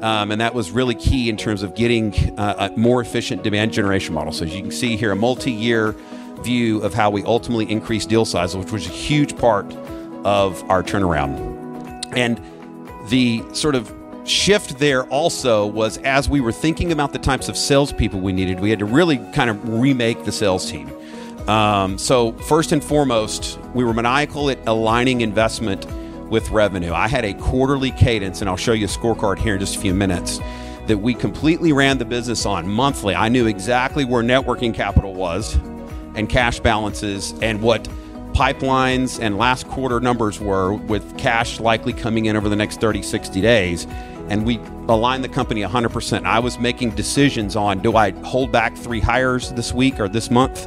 um, 0.02 0.30
and 0.30 0.40
that 0.40 0.54
was 0.54 0.70
really 0.70 0.94
key 0.94 1.28
in 1.28 1.36
terms 1.36 1.62
of 1.62 1.74
getting 1.74 2.38
uh, 2.38 2.70
a 2.70 2.78
more 2.78 3.02
efficient 3.02 3.42
demand 3.42 3.72
generation 3.72 4.14
model. 4.14 4.32
So 4.32 4.46
as 4.46 4.54
you 4.54 4.62
can 4.62 4.70
see 4.70 4.96
here, 4.96 5.12
a 5.12 5.16
multi-year 5.16 5.94
view 6.40 6.80
of 6.82 6.94
how 6.94 7.10
we 7.10 7.22
ultimately 7.24 7.70
increased 7.70 8.08
deal 8.08 8.24
size, 8.24 8.56
which 8.56 8.72
was 8.72 8.86
a 8.86 8.90
huge 8.90 9.36
part 9.36 9.74
of 10.24 10.68
our 10.70 10.82
turnaround. 10.82 11.38
And 12.16 12.40
the 13.10 13.42
sort 13.52 13.74
of 13.74 13.94
shift 14.24 14.78
there 14.78 15.04
also 15.04 15.66
was 15.66 15.98
as 15.98 16.30
we 16.30 16.40
were 16.40 16.52
thinking 16.52 16.92
about 16.92 17.12
the 17.12 17.18
types 17.18 17.50
of 17.50 17.56
salespeople 17.56 18.20
we 18.20 18.32
needed, 18.32 18.60
we 18.60 18.70
had 18.70 18.78
to 18.78 18.86
really 18.86 19.18
kind 19.34 19.50
of 19.50 19.68
remake 19.68 20.24
the 20.24 20.32
sales 20.32 20.70
team. 20.70 20.90
Um, 21.48 21.98
so, 21.98 22.32
first 22.32 22.72
and 22.72 22.82
foremost, 22.82 23.58
we 23.74 23.84
were 23.84 23.94
maniacal 23.94 24.50
at 24.50 24.58
aligning 24.66 25.20
investment 25.20 25.86
with 26.30 26.50
revenue. 26.50 26.92
I 26.92 27.08
had 27.08 27.24
a 27.24 27.34
quarterly 27.34 27.90
cadence, 27.90 28.40
and 28.40 28.48
I'll 28.48 28.56
show 28.56 28.72
you 28.72 28.86
a 28.86 28.88
scorecard 28.88 29.38
here 29.38 29.54
in 29.54 29.60
just 29.60 29.76
a 29.76 29.80
few 29.80 29.92
minutes, 29.92 30.38
that 30.86 30.98
we 30.98 31.12
completely 31.14 31.72
ran 31.72 31.98
the 31.98 32.04
business 32.04 32.46
on 32.46 32.68
monthly. 32.68 33.14
I 33.14 33.28
knew 33.28 33.46
exactly 33.46 34.04
where 34.04 34.22
net 34.22 34.44
working 34.44 34.72
capital 34.72 35.14
was 35.14 35.56
and 36.14 36.28
cash 36.28 36.60
balances 36.60 37.34
and 37.42 37.60
what 37.62 37.88
pipelines 38.32 39.20
and 39.20 39.36
last 39.36 39.66
quarter 39.68 40.00
numbers 40.00 40.40
were 40.40 40.74
with 40.74 41.18
cash 41.18 41.60
likely 41.60 41.92
coming 41.92 42.26
in 42.26 42.36
over 42.36 42.48
the 42.48 42.56
next 42.56 42.80
30, 42.80 43.02
60 43.02 43.40
days. 43.40 43.86
And 44.28 44.46
we 44.46 44.58
aligned 44.88 45.24
the 45.24 45.28
company 45.28 45.62
100%. 45.62 46.24
I 46.24 46.38
was 46.38 46.58
making 46.58 46.90
decisions 46.90 47.56
on 47.56 47.80
do 47.80 47.96
I 47.96 48.12
hold 48.22 48.52
back 48.52 48.76
three 48.76 49.00
hires 49.00 49.52
this 49.52 49.72
week 49.72 49.98
or 49.98 50.08
this 50.08 50.30
month 50.30 50.66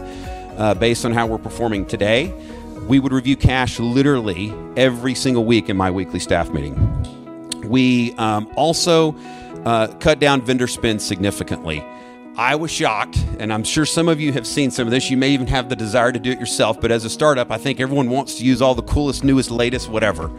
uh, 0.58 0.74
based 0.74 1.06
on 1.06 1.14
how 1.14 1.28
we're 1.28 1.38
performing 1.38 1.86
today? 1.86 2.34
we 2.88 3.00
would 3.00 3.14
review 3.14 3.36
cash 3.36 3.80
literally 3.80 4.54
every 4.76 5.16
single 5.16 5.46
week 5.46 5.70
in 5.70 5.78
my 5.78 5.90
weekly 5.90 6.20
staff 6.20 6.50
meeting. 6.50 6.76
We 7.64 8.14
um, 8.16 8.52
also 8.56 9.16
uh, 9.66 9.88
cut 10.00 10.20
down 10.20 10.42
vendor 10.42 10.68
spend 10.68 11.02
significantly. 11.02 11.84
I 12.36 12.56
was 12.56 12.72
shocked, 12.72 13.24
and 13.40 13.54
I'm 13.54 13.64
sure 13.64 13.86
some 13.86 14.10
of 14.10 14.20
you 14.20 14.34
have 14.34 14.48
seen 14.48 14.72
some 14.72 14.88
of 14.88 14.92
this. 14.92 15.10
You 15.10 15.18
may 15.18 15.30
even 15.30 15.48
have 15.48 15.70
the 15.70 15.76
desire 15.76 16.12
to 16.12 16.20
do 16.20 16.32
it 16.32 16.40
yourself, 16.40 16.82
but 16.82 16.92
as 16.92 17.06
a 17.06 17.10
startup, 17.10 17.52
I 17.52 17.58
think 17.58 17.80
everyone 17.80 18.10
wants 18.10 18.36
to 18.36 18.44
use 18.44 18.62
all 18.62 18.76
the 18.76 18.82
coolest, 18.84 19.24
newest, 19.24 19.52
latest, 19.52 19.88
whatever. 19.88 20.32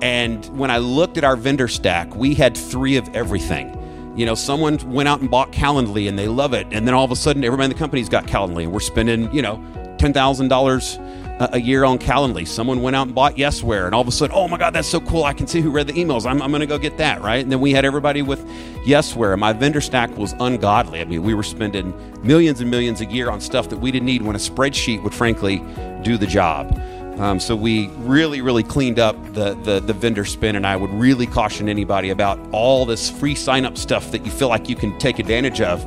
And 0.00 0.44
when 0.56 0.70
I 0.70 0.78
looked 0.78 1.18
at 1.18 1.24
our 1.24 1.36
vendor 1.36 1.68
stack, 1.68 2.14
we 2.14 2.34
had 2.34 2.56
three 2.56 2.96
of 2.96 3.14
everything. 3.16 3.76
You 4.16 4.26
know, 4.26 4.34
someone 4.34 4.78
went 4.92 5.08
out 5.08 5.20
and 5.20 5.30
bought 5.30 5.50
Calendly 5.52 6.08
and 6.08 6.18
they 6.18 6.28
love 6.28 6.54
it, 6.54 6.66
and 6.70 6.86
then 6.86 6.94
all 6.94 7.04
of 7.04 7.10
a 7.10 7.16
sudden, 7.16 7.44
everybody 7.44 7.64
in 7.64 7.70
the 7.70 7.78
company's 7.78 8.08
got 8.08 8.26
Calendly, 8.26 8.62
and 8.64 8.72
we're 8.72 8.80
spending, 8.80 9.32
you 9.34 9.42
know, 9.42 9.62
ten 9.98 10.12
thousand 10.12 10.48
dollars 10.48 10.98
a 11.40 11.60
year 11.60 11.84
on 11.84 11.98
Calendly. 11.98 12.46
Someone 12.46 12.80
went 12.80 12.94
out 12.94 13.06
and 13.08 13.14
bought 13.14 13.34
Yesware, 13.34 13.86
and 13.86 13.94
all 13.94 14.00
of 14.00 14.08
a 14.08 14.12
sudden, 14.12 14.34
oh 14.36 14.46
my 14.46 14.56
God, 14.56 14.72
that's 14.72 14.86
so 14.86 15.00
cool. 15.00 15.24
I 15.24 15.32
can 15.32 15.48
see 15.48 15.60
who 15.60 15.70
read 15.70 15.88
the 15.88 15.92
emails. 15.92 16.26
I'm, 16.26 16.40
I'm 16.40 16.50
going 16.50 16.60
to 16.60 16.66
go 16.66 16.78
get 16.78 16.96
that, 16.98 17.22
right? 17.22 17.42
And 17.42 17.50
then 17.50 17.60
we 17.60 17.72
had 17.72 17.84
everybody 17.84 18.22
with 18.22 18.46
Yesware. 18.86 19.36
My 19.36 19.52
vendor 19.52 19.80
stack 19.80 20.16
was 20.16 20.32
ungodly. 20.38 21.00
I 21.00 21.04
mean, 21.04 21.24
we 21.24 21.34
were 21.34 21.42
spending 21.42 21.92
millions 22.22 22.60
and 22.60 22.70
millions 22.70 23.00
a 23.00 23.06
year 23.06 23.30
on 23.30 23.40
stuff 23.40 23.68
that 23.70 23.78
we 23.78 23.90
didn't 23.90 24.06
need 24.06 24.22
when 24.22 24.36
a 24.36 24.38
spreadsheet 24.38 25.02
would 25.02 25.14
frankly 25.14 25.58
do 26.02 26.16
the 26.16 26.26
job. 26.26 26.80
Um, 27.18 27.38
so 27.38 27.54
we 27.54 27.88
really, 27.98 28.40
really 28.40 28.64
cleaned 28.64 28.98
up 28.98 29.16
the, 29.34 29.54
the, 29.54 29.80
the 29.80 29.92
vendor 29.92 30.24
spin, 30.24 30.56
and 30.56 30.66
I 30.66 30.76
would 30.76 30.90
really 30.90 31.26
caution 31.26 31.68
anybody 31.68 32.10
about 32.10 32.38
all 32.50 32.84
this 32.84 33.08
free 33.08 33.36
sign 33.36 33.64
up 33.64 33.78
stuff 33.78 34.10
that 34.10 34.24
you 34.24 34.32
feel 34.32 34.48
like 34.48 34.68
you 34.68 34.74
can 34.74 34.98
take 34.98 35.20
advantage 35.20 35.60
of 35.60 35.86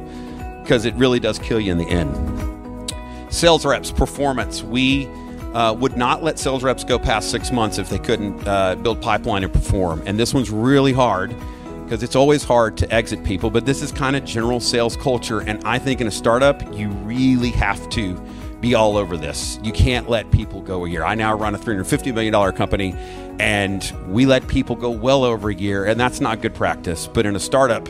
because 0.64 0.86
it 0.86 0.94
really 0.96 1.20
does 1.20 1.38
kill 1.40 1.60
you 1.60 1.72
in 1.72 1.78
the 1.78 1.88
end. 1.88 2.94
Sales 3.30 3.66
reps, 3.66 3.92
performance. 3.92 4.64
We 4.64 5.08
uh, 5.54 5.74
would 5.74 5.98
not 5.98 6.24
let 6.24 6.40
sales 6.40 6.64
reps 6.64 6.84
go 6.84 6.98
past 6.98 7.30
six 7.30 7.52
months 7.52 7.78
if 7.78 7.90
they 7.90 8.00
couldn't 8.00 8.48
uh, 8.48 8.76
build 8.76 9.02
pipeline 9.02 9.44
and 9.44 9.52
perform. 9.52 10.02
And 10.06 10.18
this 10.18 10.34
one's 10.34 10.50
really 10.50 10.94
hard 10.94 11.36
because 11.84 12.04
it's 12.04 12.16
always 12.16 12.44
hard 12.44 12.78
to 12.78 12.94
exit 12.94 13.24
people, 13.24 13.50
but 13.50 13.66
this 13.66 13.82
is 13.82 13.92
kind 13.92 14.16
of 14.16 14.26
general 14.26 14.60
sales 14.60 14.96
culture. 14.98 15.40
And 15.40 15.64
I 15.66 15.80
think 15.80 16.02
in 16.02 16.08
a 16.08 16.12
startup, 16.12 16.62
you 16.74 16.90
really 16.90 17.50
have 17.52 17.90
to 17.92 18.14
be 18.62 18.76
all 18.76 18.98
over 18.98 19.18
this. 19.18 19.60
You 19.64 19.72
can't 19.72 20.10
let 20.10 20.32
people 20.32 20.62
go 20.62 20.86
a 20.86 20.90
year. 20.90 21.04
I 21.04 21.16
now 21.16 21.36
run 21.36 21.54
a 21.56 21.60
$350 21.60 22.14
million 22.14 22.54
company 22.54 22.96
and 23.40 23.94
we 24.08 24.26
let 24.26 24.48
people 24.48 24.76
go 24.76 24.90
well 24.90 25.24
over 25.24 25.50
a 25.50 25.54
year, 25.54 25.86
and 25.86 26.00
that's 26.00 26.20
not 26.20 26.42
good 26.42 26.56
practice. 26.56 27.08
But 27.08 27.26
in 27.26 27.36
a 27.36 27.40
startup, 27.40 27.88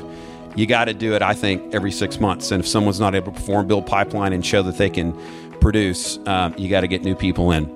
you 0.55 0.65
got 0.65 0.85
to 0.85 0.93
do 0.93 1.13
it, 1.13 1.21
I 1.21 1.33
think, 1.33 1.73
every 1.73 1.91
six 1.91 2.19
months. 2.19 2.51
And 2.51 2.59
if 2.59 2.67
someone's 2.67 2.99
not 2.99 3.15
able 3.15 3.31
to 3.31 3.39
perform, 3.39 3.67
build 3.67 3.85
pipeline, 3.85 4.33
and 4.33 4.45
show 4.45 4.61
that 4.63 4.77
they 4.77 4.89
can 4.89 5.17
produce, 5.59 6.19
um, 6.27 6.53
you 6.57 6.69
got 6.69 6.81
to 6.81 6.87
get 6.87 7.03
new 7.03 7.15
people 7.15 7.51
in. 7.51 7.71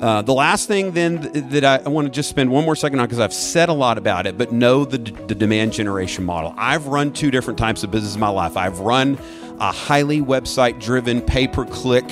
Uh, 0.00 0.22
the 0.22 0.32
last 0.32 0.66
thing 0.66 0.92
then 0.92 1.30
that 1.50 1.62
I, 1.62 1.88
want 1.88 2.06
to 2.06 2.10
just 2.10 2.30
spend 2.30 2.50
one 2.50 2.64
more 2.64 2.76
second 2.76 3.00
on 3.00 3.06
because 3.06 3.18
I've 3.18 3.34
said 3.34 3.68
a 3.68 3.74
lot 3.74 3.98
about 3.98 4.26
it, 4.26 4.38
but 4.38 4.50
know 4.50 4.86
the, 4.86 4.96
the 4.96 5.34
demand 5.34 5.74
generation 5.74 6.24
model. 6.24 6.54
I've 6.56 6.86
run 6.86 7.12
two 7.12 7.30
different 7.30 7.58
types 7.58 7.82
of 7.82 7.90
business 7.90 8.14
in 8.14 8.20
my 8.20 8.28
life. 8.28 8.56
I've 8.56 8.78
run 8.80 9.18
a 9.60 9.72
highly 9.72 10.20
website 10.20 10.80
driven 10.80 11.20
pay 11.20 11.46
per 11.46 11.64
click 11.64 12.10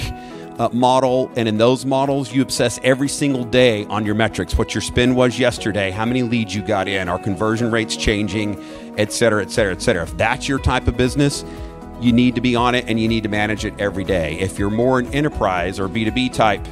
uh, 0.59 0.69
model, 0.73 1.31
and 1.37 1.49
in 1.49 1.57
those 1.57 1.87
models, 1.87 2.33
you 2.33 2.43
obsess 2.43 2.81
every 2.83 3.09
single 3.09 3.45
day 3.45 3.85
on 3.87 4.05
your 4.05 4.17
metrics 4.17 4.59
what 4.59 4.75
your 4.75 4.83
spend 4.83 5.15
was 5.15 5.39
yesterday, 5.39 5.91
how 5.91 6.05
many 6.05 6.23
leads 6.23 6.55
you 6.55 6.63
got 6.63 6.89
in, 6.89 7.09
are 7.09 7.19
conversion 7.19 7.71
rates 7.71 7.97
changing, 7.97 8.63
et 8.99 9.13
cetera, 9.13 9.41
et 9.41 9.51
cetera, 9.51 9.73
et 9.73 9.81
cetera. 9.81 10.03
If 10.03 10.17
that's 10.17 10.49
your 10.49 10.59
type 10.59 10.89
of 10.89 10.97
business, 10.97 11.45
you 12.01 12.13
need 12.13 12.35
to 12.35 12.41
be 12.41 12.57
on 12.57 12.75
it 12.75 12.85
and 12.89 12.99
you 12.99 13.09
need 13.09 13.23
to 13.23 13.29
manage 13.29 13.65
it 13.65 13.75
every 13.79 14.05
day. 14.05 14.39
If 14.39 14.59
you're 14.59 14.71
more 14.71 14.99
an 14.99 15.07
enterprise 15.15 15.79
or 15.79 15.89
B2B 15.89 16.33
type 16.33 16.67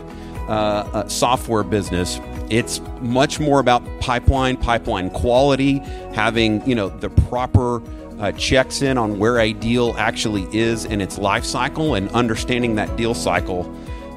uh, 0.49 0.51
uh, 0.53 1.09
software 1.09 1.65
business, 1.65 2.21
it's 2.51 2.81
much 3.01 3.41
more 3.41 3.61
about 3.61 3.83
pipeline, 4.01 4.57
pipeline 4.57 5.11
quality, 5.11 5.79
having 6.15 6.67
you 6.69 6.75
know 6.75 6.89
the 6.89 7.11
proper 7.11 7.81
uh, 8.19 8.33
checks 8.33 8.83
in 8.83 8.99
on 8.99 9.19
where 9.19 9.39
a 9.39 9.53
deal 9.53 9.95
actually 9.99 10.47
is 10.57 10.85
in 10.85 11.01
its 11.01 11.19
life 11.19 11.45
cycle 11.45 11.95
and 11.95 12.09
understanding 12.11 12.75
that 12.77 12.97
deal 12.97 13.15
cycle. 13.15 13.65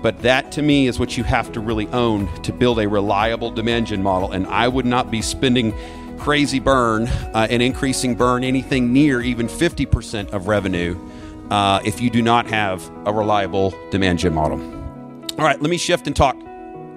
But 0.01 0.21
that 0.21 0.51
to 0.53 0.61
me 0.61 0.87
is 0.87 0.99
what 0.99 1.17
you 1.17 1.23
have 1.25 1.51
to 1.51 1.59
really 1.59 1.87
own 1.87 2.31
to 2.43 2.53
build 2.53 2.79
a 2.79 2.87
reliable 2.87 3.51
demand 3.51 3.87
gen 3.87 4.01
model. 4.01 4.31
And 4.31 4.47
I 4.47 4.67
would 4.67 4.85
not 4.85 5.11
be 5.11 5.21
spending 5.21 5.73
crazy 6.17 6.59
burn 6.59 7.07
uh, 7.07 7.47
and 7.49 7.61
increasing 7.61 8.15
burn 8.15 8.43
anything 8.43 8.93
near 8.93 9.21
even 9.21 9.47
50% 9.47 10.31
of 10.31 10.47
revenue 10.47 10.97
uh, 11.49 11.81
if 11.83 12.01
you 12.01 12.09
do 12.09 12.21
not 12.21 12.45
have 12.47 12.89
a 13.05 13.13
reliable 13.13 13.73
demand 13.91 14.19
gen 14.19 14.33
model. 14.33 14.59
All 15.37 15.45
right, 15.45 15.61
let 15.61 15.69
me 15.69 15.77
shift 15.77 16.07
and 16.07 16.15
talk 16.15 16.37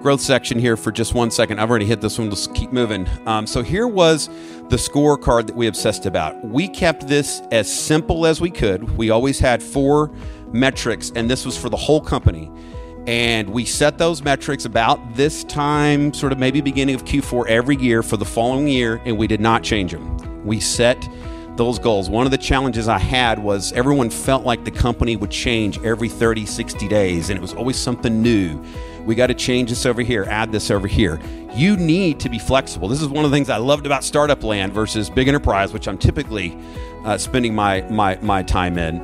growth 0.03 0.19
section 0.19 0.59
here 0.59 0.75
for 0.75 0.91
just 0.91 1.13
one 1.13 1.31
second. 1.31 1.59
I've 1.59 1.69
already 1.69 1.85
hit 1.85 2.01
this 2.01 2.19
one. 2.19 2.29
Let's 2.29 2.47
keep 2.47 2.73
moving. 2.73 3.07
Um, 3.25 3.47
so 3.47 3.63
here 3.63 3.87
was 3.87 4.27
the 4.67 4.75
scorecard 4.75 5.47
that 5.47 5.55
we 5.55 5.67
obsessed 5.67 6.05
about. 6.05 6.43
We 6.43 6.67
kept 6.67 7.07
this 7.07 7.41
as 7.51 7.73
simple 7.73 8.25
as 8.25 8.41
we 8.41 8.51
could. 8.51 8.97
We 8.97 9.11
always 9.11 9.39
had 9.39 9.63
four 9.63 10.11
metrics, 10.51 11.13
and 11.15 11.31
this 11.31 11.45
was 11.45 11.57
for 11.57 11.69
the 11.69 11.77
whole 11.77 12.01
company. 12.01 12.51
And 13.07 13.49
we 13.49 13.63
set 13.63 13.97
those 13.97 14.21
metrics 14.21 14.65
about 14.65 15.15
this 15.15 15.45
time, 15.45 16.13
sort 16.13 16.33
of 16.33 16.37
maybe 16.37 16.59
beginning 16.59 16.95
of 16.95 17.05
Q4 17.05 17.47
every 17.47 17.77
year 17.77 18.03
for 18.03 18.17
the 18.17 18.25
following 18.25 18.67
year, 18.67 19.01
and 19.05 19.17
we 19.17 19.25
did 19.25 19.39
not 19.39 19.63
change 19.63 19.93
them. 19.93 20.45
We 20.45 20.59
set 20.59 21.07
those 21.55 21.79
goals. 21.79 22.09
One 22.09 22.25
of 22.25 22.31
the 22.31 22.37
challenges 22.37 22.87
I 22.89 22.97
had 22.97 23.39
was 23.39 23.71
everyone 23.73 24.09
felt 24.09 24.43
like 24.43 24.65
the 24.65 24.71
company 24.71 25.15
would 25.15 25.31
change 25.31 25.81
every 25.83 26.09
30, 26.09 26.45
60 26.45 26.87
days, 26.89 27.29
and 27.29 27.37
it 27.37 27.41
was 27.41 27.53
always 27.53 27.77
something 27.77 28.21
new 28.21 28.61
we 29.05 29.15
got 29.15 29.27
to 29.27 29.33
change 29.33 29.69
this 29.69 29.85
over 29.85 30.01
here, 30.01 30.25
add 30.29 30.51
this 30.51 30.71
over 30.71 30.87
here. 30.87 31.19
You 31.53 31.77
need 31.77 32.19
to 32.21 32.29
be 32.29 32.39
flexible. 32.39 32.87
This 32.87 33.01
is 33.01 33.09
one 33.09 33.25
of 33.25 33.31
the 33.31 33.35
things 33.35 33.49
I 33.49 33.57
loved 33.57 33.85
about 33.85 34.03
startup 34.03 34.43
land 34.43 34.73
versus 34.73 35.09
big 35.09 35.27
enterprise, 35.27 35.73
which 35.73 35.87
I'm 35.87 35.97
typically 35.97 36.57
uh, 37.05 37.17
spending 37.17 37.53
my, 37.53 37.81
my, 37.83 38.17
my 38.21 38.43
time 38.43 38.77
in. 38.77 38.99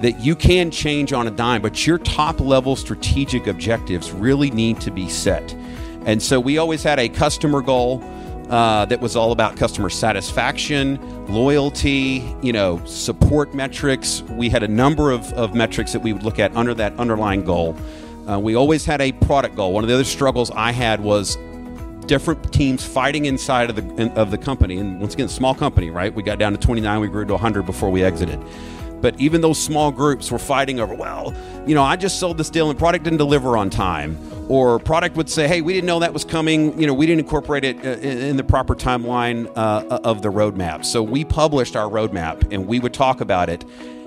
That 0.00 0.20
you 0.20 0.36
can 0.36 0.70
change 0.70 1.12
on 1.12 1.28
a 1.28 1.30
dime, 1.30 1.62
but 1.62 1.86
your 1.86 1.98
top 1.98 2.40
level 2.40 2.76
strategic 2.76 3.46
objectives 3.46 4.10
really 4.12 4.50
need 4.50 4.80
to 4.82 4.90
be 4.90 5.08
set. 5.08 5.54
And 6.04 6.22
so 6.22 6.38
we 6.40 6.58
always 6.58 6.82
had 6.82 6.98
a 6.98 7.08
customer 7.08 7.62
goal 7.62 8.02
uh, 8.50 8.84
that 8.86 9.00
was 9.00 9.16
all 9.16 9.32
about 9.32 9.56
customer 9.56 9.88
satisfaction, 9.88 10.98
loyalty, 11.28 12.22
you 12.42 12.52
know, 12.52 12.84
support 12.84 13.54
metrics. 13.54 14.22
We 14.22 14.50
had 14.50 14.62
a 14.62 14.68
number 14.68 15.10
of, 15.10 15.32
of 15.32 15.54
metrics 15.54 15.92
that 15.92 16.00
we 16.00 16.12
would 16.12 16.22
look 16.22 16.38
at 16.38 16.54
under 16.54 16.74
that 16.74 16.94
underlying 16.98 17.44
goal. 17.44 17.74
Uh, 18.28 18.38
we 18.38 18.54
always 18.54 18.84
had 18.84 19.00
a 19.00 19.12
product 19.12 19.56
goal. 19.56 19.72
One 19.72 19.84
of 19.84 19.88
the 19.88 19.94
other 19.94 20.04
struggles 20.04 20.50
I 20.50 20.72
had 20.72 21.00
was 21.00 21.36
different 22.06 22.52
teams 22.52 22.84
fighting 22.84 23.26
inside 23.26 23.70
of 23.70 23.76
the 23.76 24.12
of 24.14 24.30
the 24.30 24.38
company. 24.38 24.78
And 24.78 25.00
once 25.00 25.14
again, 25.14 25.28
small 25.28 25.54
company, 25.54 25.90
right? 25.90 26.14
We 26.14 26.22
got 26.22 26.38
down 26.38 26.52
to 26.52 26.58
29, 26.58 27.00
we 27.00 27.08
grew 27.08 27.24
to 27.24 27.32
100 27.32 27.62
before 27.66 27.90
we 27.90 28.02
exited. 28.02 28.40
But 29.00 29.20
even 29.20 29.42
those 29.42 29.62
small 29.62 29.90
groups 29.92 30.30
were 30.30 30.38
fighting 30.38 30.80
over, 30.80 30.94
well, 30.94 31.34
you 31.66 31.74
know, 31.74 31.82
I 31.82 31.96
just 31.96 32.18
sold 32.18 32.38
this 32.38 32.48
deal 32.48 32.70
and 32.70 32.78
product 32.78 33.04
didn't 33.04 33.18
deliver 33.18 33.54
on 33.54 33.68
time. 33.68 34.18
Or 34.48 34.78
product 34.78 35.16
would 35.16 35.28
say, 35.28 35.46
hey, 35.46 35.60
we 35.60 35.74
didn't 35.74 35.86
know 35.86 35.98
that 35.98 36.14
was 36.14 36.24
coming. 36.24 36.78
You 36.80 36.86
know, 36.86 36.94
we 36.94 37.04
didn't 37.04 37.20
incorporate 37.20 37.64
it 37.64 37.84
uh, 37.84 37.90
in 38.00 38.38
the 38.38 38.44
proper 38.44 38.74
timeline 38.74 39.50
uh, 39.56 40.00
of 40.04 40.22
the 40.22 40.30
roadmap. 40.30 40.86
So 40.86 41.02
we 41.02 41.24
published 41.24 41.76
our 41.76 41.90
roadmap 41.90 42.50
and 42.50 42.66
we 42.66 42.80
would 42.80 42.94
talk 42.94 43.20
about 43.20 43.50
it 43.50 43.64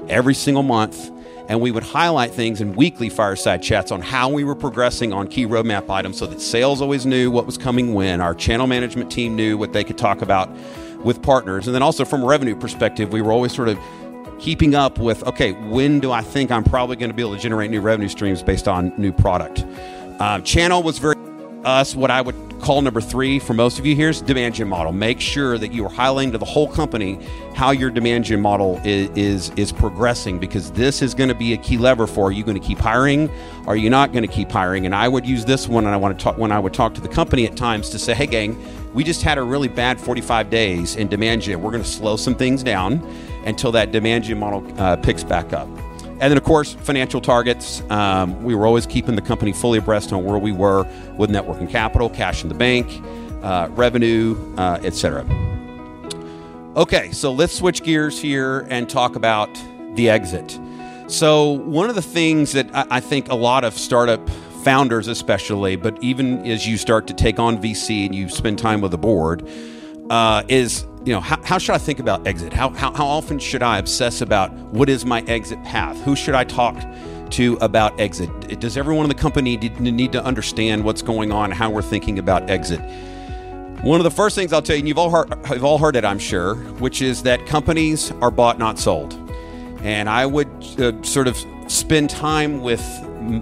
every 0.09 0.33
single 0.33 0.63
month 0.63 1.11
and 1.47 1.61
we 1.61 1.71
would 1.71 1.83
highlight 1.83 2.31
things 2.31 2.61
in 2.61 2.73
weekly 2.73 3.09
fireside 3.09 3.63
chats 3.63 3.91
on 3.91 4.01
how 4.01 4.29
we 4.29 4.43
were 4.43 4.55
progressing 4.55 5.13
on 5.13 5.27
key 5.27 5.45
roadmap 5.45 5.89
items 5.89 6.17
so 6.17 6.25
that 6.25 6.41
sales 6.41 6.81
always 6.81 7.05
knew 7.05 7.31
what 7.31 7.45
was 7.45 7.57
coming 7.57 7.93
when, 7.93 8.21
our 8.21 8.33
channel 8.33 8.67
management 8.67 9.11
team 9.11 9.35
knew 9.35 9.57
what 9.57 9.73
they 9.73 9.83
could 9.83 9.97
talk 9.97 10.21
about 10.21 10.49
with 11.03 11.21
partners. 11.21 11.67
And 11.67 11.75
then 11.75 11.83
also 11.83 12.03
from 12.05 12.23
a 12.23 12.25
revenue 12.25 12.55
perspective, 12.55 13.13
we 13.13 13.21
were 13.21 13.31
always 13.31 13.55
sort 13.55 13.69
of 13.69 13.79
keeping 14.39 14.75
up 14.75 14.99
with 14.99 15.23
okay, 15.23 15.53
when 15.53 15.99
do 15.99 16.11
I 16.11 16.21
think 16.21 16.51
I'm 16.51 16.63
probably 16.63 16.95
going 16.95 17.09
to 17.09 17.15
be 17.15 17.21
able 17.21 17.35
to 17.35 17.41
generate 17.41 17.71
new 17.71 17.81
revenue 17.81 18.09
streams 18.09 18.43
based 18.43 18.67
on 18.67 18.93
new 18.97 19.11
product? 19.11 19.65
Uh, 20.19 20.39
channel 20.41 20.83
was 20.83 20.97
very 20.99 21.15
us 21.63 21.95
what 21.95 22.11
I 22.11 22.21
would 22.21 22.46
call 22.61 22.81
number 22.81 23.01
three 23.01 23.39
for 23.39 23.53
most 23.53 23.79
of 23.79 23.85
you 23.85 23.95
here 23.95 24.09
is 24.09 24.21
demand 24.21 24.55
gen 24.55 24.67
model. 24.67 24.91
Make 24.91 25.21
sure 25.21 25.57
that 25.57 25.71
you 25.71 25.85
are 25.85 25.89
highlighting 25.89 26.31
to 26.31 26.37
the 26.37 26.45
whole 26.45 26.67
company 26.67 27.19
how 27.55 27.71
your 27.71 27.89
demand 27.89 28.25
gen 28.25 28.41
model 28.41 28.79
is 28.83 29.09
is, 29.15 29.49
is 29.51 29.71
progressing 29.71 30.39
because 30.39 30.71
this 30.71 31.01
is 31.01 31.13
going 31.13 31.29
to 31.29 31.35
be 31.35 31.53
a 31.53 31.57
key 31.57 31.77
lever 31.77 32.07
for 32.07 32.29
are 32.29 32.31
you 32.31 32.43
going 32.43 32.59
to 32.59 32.65
keep 32.65 32.77
hiring? 32.77 33.29
Are 33.67 33.75
you 33.75 33.89
not 33.89 34.11
going 34.11 34.27
to 34.27 34.33
keep 34.33 34.51
hiring? 34.51 34.85
And 34.85 34.95
I 34.95 35.07
would 35.07 35.25
use 35.25 35.45
this 35.45 35.67
one 35.67 35.85
and 35.85 35.93
I 35.93 35.97
want 35.97 36.17
to 36.17 36.23
talk 36.23 36.37
when 36.37 36.51
I 36.51 36.59
would 36.59 36.73
talk 36.73 36.93
to 36.95 37.01
the 37.01 37.09
company 37.09 37.45
at 37.45 37.55
times 37.55 37.89
to 37.91 37.99
say, 37.99 38.13
hey 38.13 38.27
gang, 38.27 38.57
we 38.93 39.03
just 39.03 39.21
had 39.21 39.37
a 39.37 39.43
really 39.43 39.67
bad 39.67 39.99
45 39.99 40.49
days 40.49 40.95
in 40.95 41.07
demand 41.07 41.43
gen. 41.43 41.61
We're 41.61 41.71
going 41.71 41.83
to 41.83 41.89
slow 41.89 42.17
some 42.17 42.35
things 42.35 42.63
down 42.63 43.01
until 43.45 43.71
that 43.73 43.91
demand 43.91 44.25
gen 44.25 44.39
model 44.39 44.63
uh, 44.79 44.95
picks 44.97 45.23
back 45.23 45.53
up. 45.53 45.69
And 46.19 46.31
then, 46.31 46.37
of 46.37 46.43
course, 46.43 46.73
financial 46.73 47.21
targets. 47.21 47.83
Um, 47.91 48.43
we 48.43 48.55
were 48.55 48.65
always 48.65 48.87
keeping 48.87 49.15
the 49.15 49.21
company 49.21 49.53
fully 49.53 49.77
abreast 49.77 50.11
on 50.11 50.25
where 50.25 50.39
we 50.39 50.51
were 50.51 50.87
with 51.15 51.29
net 51.29 51.45
working 51.45 51.67
capital, 51.67 52.09
cash 52.09 52.41
in 52.41 52.49
the 52.49 52.55
bank, 52.55 52.87
uh, 53.43 53.67
revenue, 53.71 54.35
uh, 54.57 54.79
etc. 54.81 55.23
Okay, 56.75 57.11
so 57.11 57.31
let's 57.31 57.53
switch 57.53 57.83
gears 57.83 58.19
here 58.19 58.65
and 58.69 58.89
talk 58.89 59.15
about 59.15 59.49
the 59.93 60.09
exit. 60.09 60.59
So, 61.07 61.51
one 61.51 61.87
of 61.89 61.95
the 61.95 62.01
things 62.01 62.51
that 62.53 62.67
I, 62.75 62.97
I 62.97 62.99
think 62.99 63.29
a 63.29 63.35
lot 63.35 63.63
of 63.63 63.77
startup 63.77 64.27
founders, 64.63 65.07
especially, 65.07 65.75
but 65.75 66.01
even 66.03 66.45
as 66.45 66.67
you 66.67 66.77
start 66.77 67.07
to 67.07 67.13
take 67.13 67.39
on 67.39 67.61
VC 67.61 68.05
and 68.05 68.13
you 68.13 68.27
spend 68.27 68.59
time 68.59 68.81
with 68.81 68.91
the 68.91 68.97
board, 68.97 69.47
uh, 70.09 70.43
is 70.47 70.85
you 71.07 71.13
know, 71.13 71.21
how, 71.21 71.41
how 71.41 71.57
should 71.57 71.73
I 71.73 71.77
think 71.77 71.99
about 71.99 72.27
exit? 72.27 72.51
How, 72.51 72.69
how, 72.71 72.91
how 72.91 73.05
often 73.05 73.39
should 73.39 73.63
I 73.63 73.77
obsess 73.77 74.19
about 74.19 74.51
what 74.51 74.89
is 74.89 75.05
my 75.05 75.21
exit 75.21 75.63
path? 75.63 75.97
Who 76.01 76.17
should 76.17 76.35
I 76.35 76.43
talk 76.43 76.75
to 77.31 77.57
about 77.61 77.97
exit? 77.97 78.59
Does 78.59 78.75
everyone 78.75 79.05
in 79.05 79.09
the 79.09 79.15
company 79.15 79.55
need 79.55 80.11
to 80.11 80.21
understand 80.21 80.83
what's 80.83 81.01
going 81.01 81.31
on, 81.31 81.49
how 81.49 81.69
we're 81.69 81.81
thinking 81.81 82.19
about 82.19 82.49
exit? 82.49 82.81
One 83.83 84.01
of 84.01 84.03
the 84.03 84.11
first 84.11 84.35
things 84.35 84.51
I'll 84.51 84.61
tell 84.61 84.75
you, 84.75 84.81
and 84.81 84.87
you've 84.89 84.97
all 84.97 85.09
heard, 85.09 85.33
you've 85.49 85.63
all 85.63 85.77
heard 85.77 85.95
it, 85.95 86.03
I'm 86.03 86.19
sure, 86.19 86.55
which 86.55 87.01
is 87.01 87.23
that 87.23 87.45
companies 87.45 88.11
are 88.19 88.31
bought, 88.31 88.59
not 88.59 88.77
sold. 88.77 89.13
And 89.83 90.09
I 90.09 90.25
would 90.25 90.49
uh, 90.77 91.01
sort 91.03 91.29
of 91.29 91.37
spend 91.71 92.09
time 92.09 92.61
with 92.61 92.83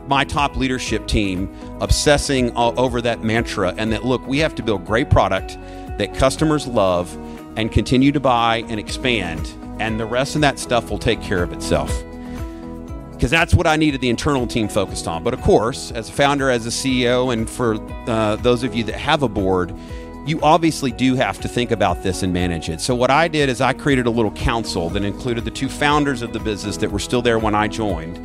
my 0.08 0.24
top 0.24 0.56
leadership 0.56 1.08
team 1.08 1.52
obsessing 1.82 2.56
over 2.56 3.02
that 3.02 3.24
mantra 3.24 3.74
and 3.76 3.92
that 3.92 4.06
look, 4.06 4.26
we 4.28 4.38
have 4.38 4.54
to 4.54 4.62
build 4.62 4.86
great 4.86 5.10
product 5.10 5.58
that 5.98 6.14
customers 6.14 6.68
love 6.68 7.18
and 7.56 7.72
continue 7.72 8.12
to 8.12 8.20
buy 8.20 8.66
and 8.68 8.80
expand, 8.80 9.54
and 9.80 10.00
the 10.00 10.06
rest 10.06 10.36
of 10.36 10.42
that 10.42 10.60
stuff 10.60 10.90
will 10.90 10.98
take 10.98 11.22
care 11.22 11.44
of 11.44 11.54
itself. 11.54 12.04
Because 13.12 13.32
that's 13.32 13.54
what 13.54 13.66
I 13.66 13.78
needed 13.78 14.02
the 14.02 14.10
internal 14.10 14.46
team 14.46 14.68
focused 14.68 15.08
on. 15.08 15.24
But 15.24 15.34
of 15.34 15.42
course, 15.42 15.92
as 15.92 16.10
a 16.10 16.12
founder, 16.12 16.50
as 16.50 16.66
a 16.66 16.70
CEO, 16.70 17.32
and 17.32 17.50
for 17.50 17.76
uh, 18.10 18.36
those 18.38 18.64
of 18.64 18.76
you 18.76 18.84
that 18.86 18.96
have 18.96 19.24
a 19.24 19.30
board, 19.30 19.74
you 20.26 20.42
obviously 20.42 20.92
do 20.92 21.16
have 21.16 21.40
to 21.42 21.48
think 21.48 21.72
about 21.72 22.04
this 22.04 22.24
and 22.24 22.34
manage 22.34 22.68
it. 22.68 22.82
So, 22.82 22.94
what 22.96 23.12
I 23.12 23.28
did 23.28 23.48
is 23.48 23.62
I 23.62 23.74
created 23.74 24.06
a 24.06 24.10
little 24.10 24.32
council 24.32 24.90
that 24.90 25.04
included 25.04 25.46
the 25.46 25.52
two 25.52 25.70
founders 25.70 26.22
of 26.22 26.34
the 26.34 26.40
business 26.40 26.78
that 26.78 26.92
were 26.92 27.00
still 27.00 27.22
there 27.22 27.40
when 27.40 27.56
I 27.56 27.68
joined 27.68 28.20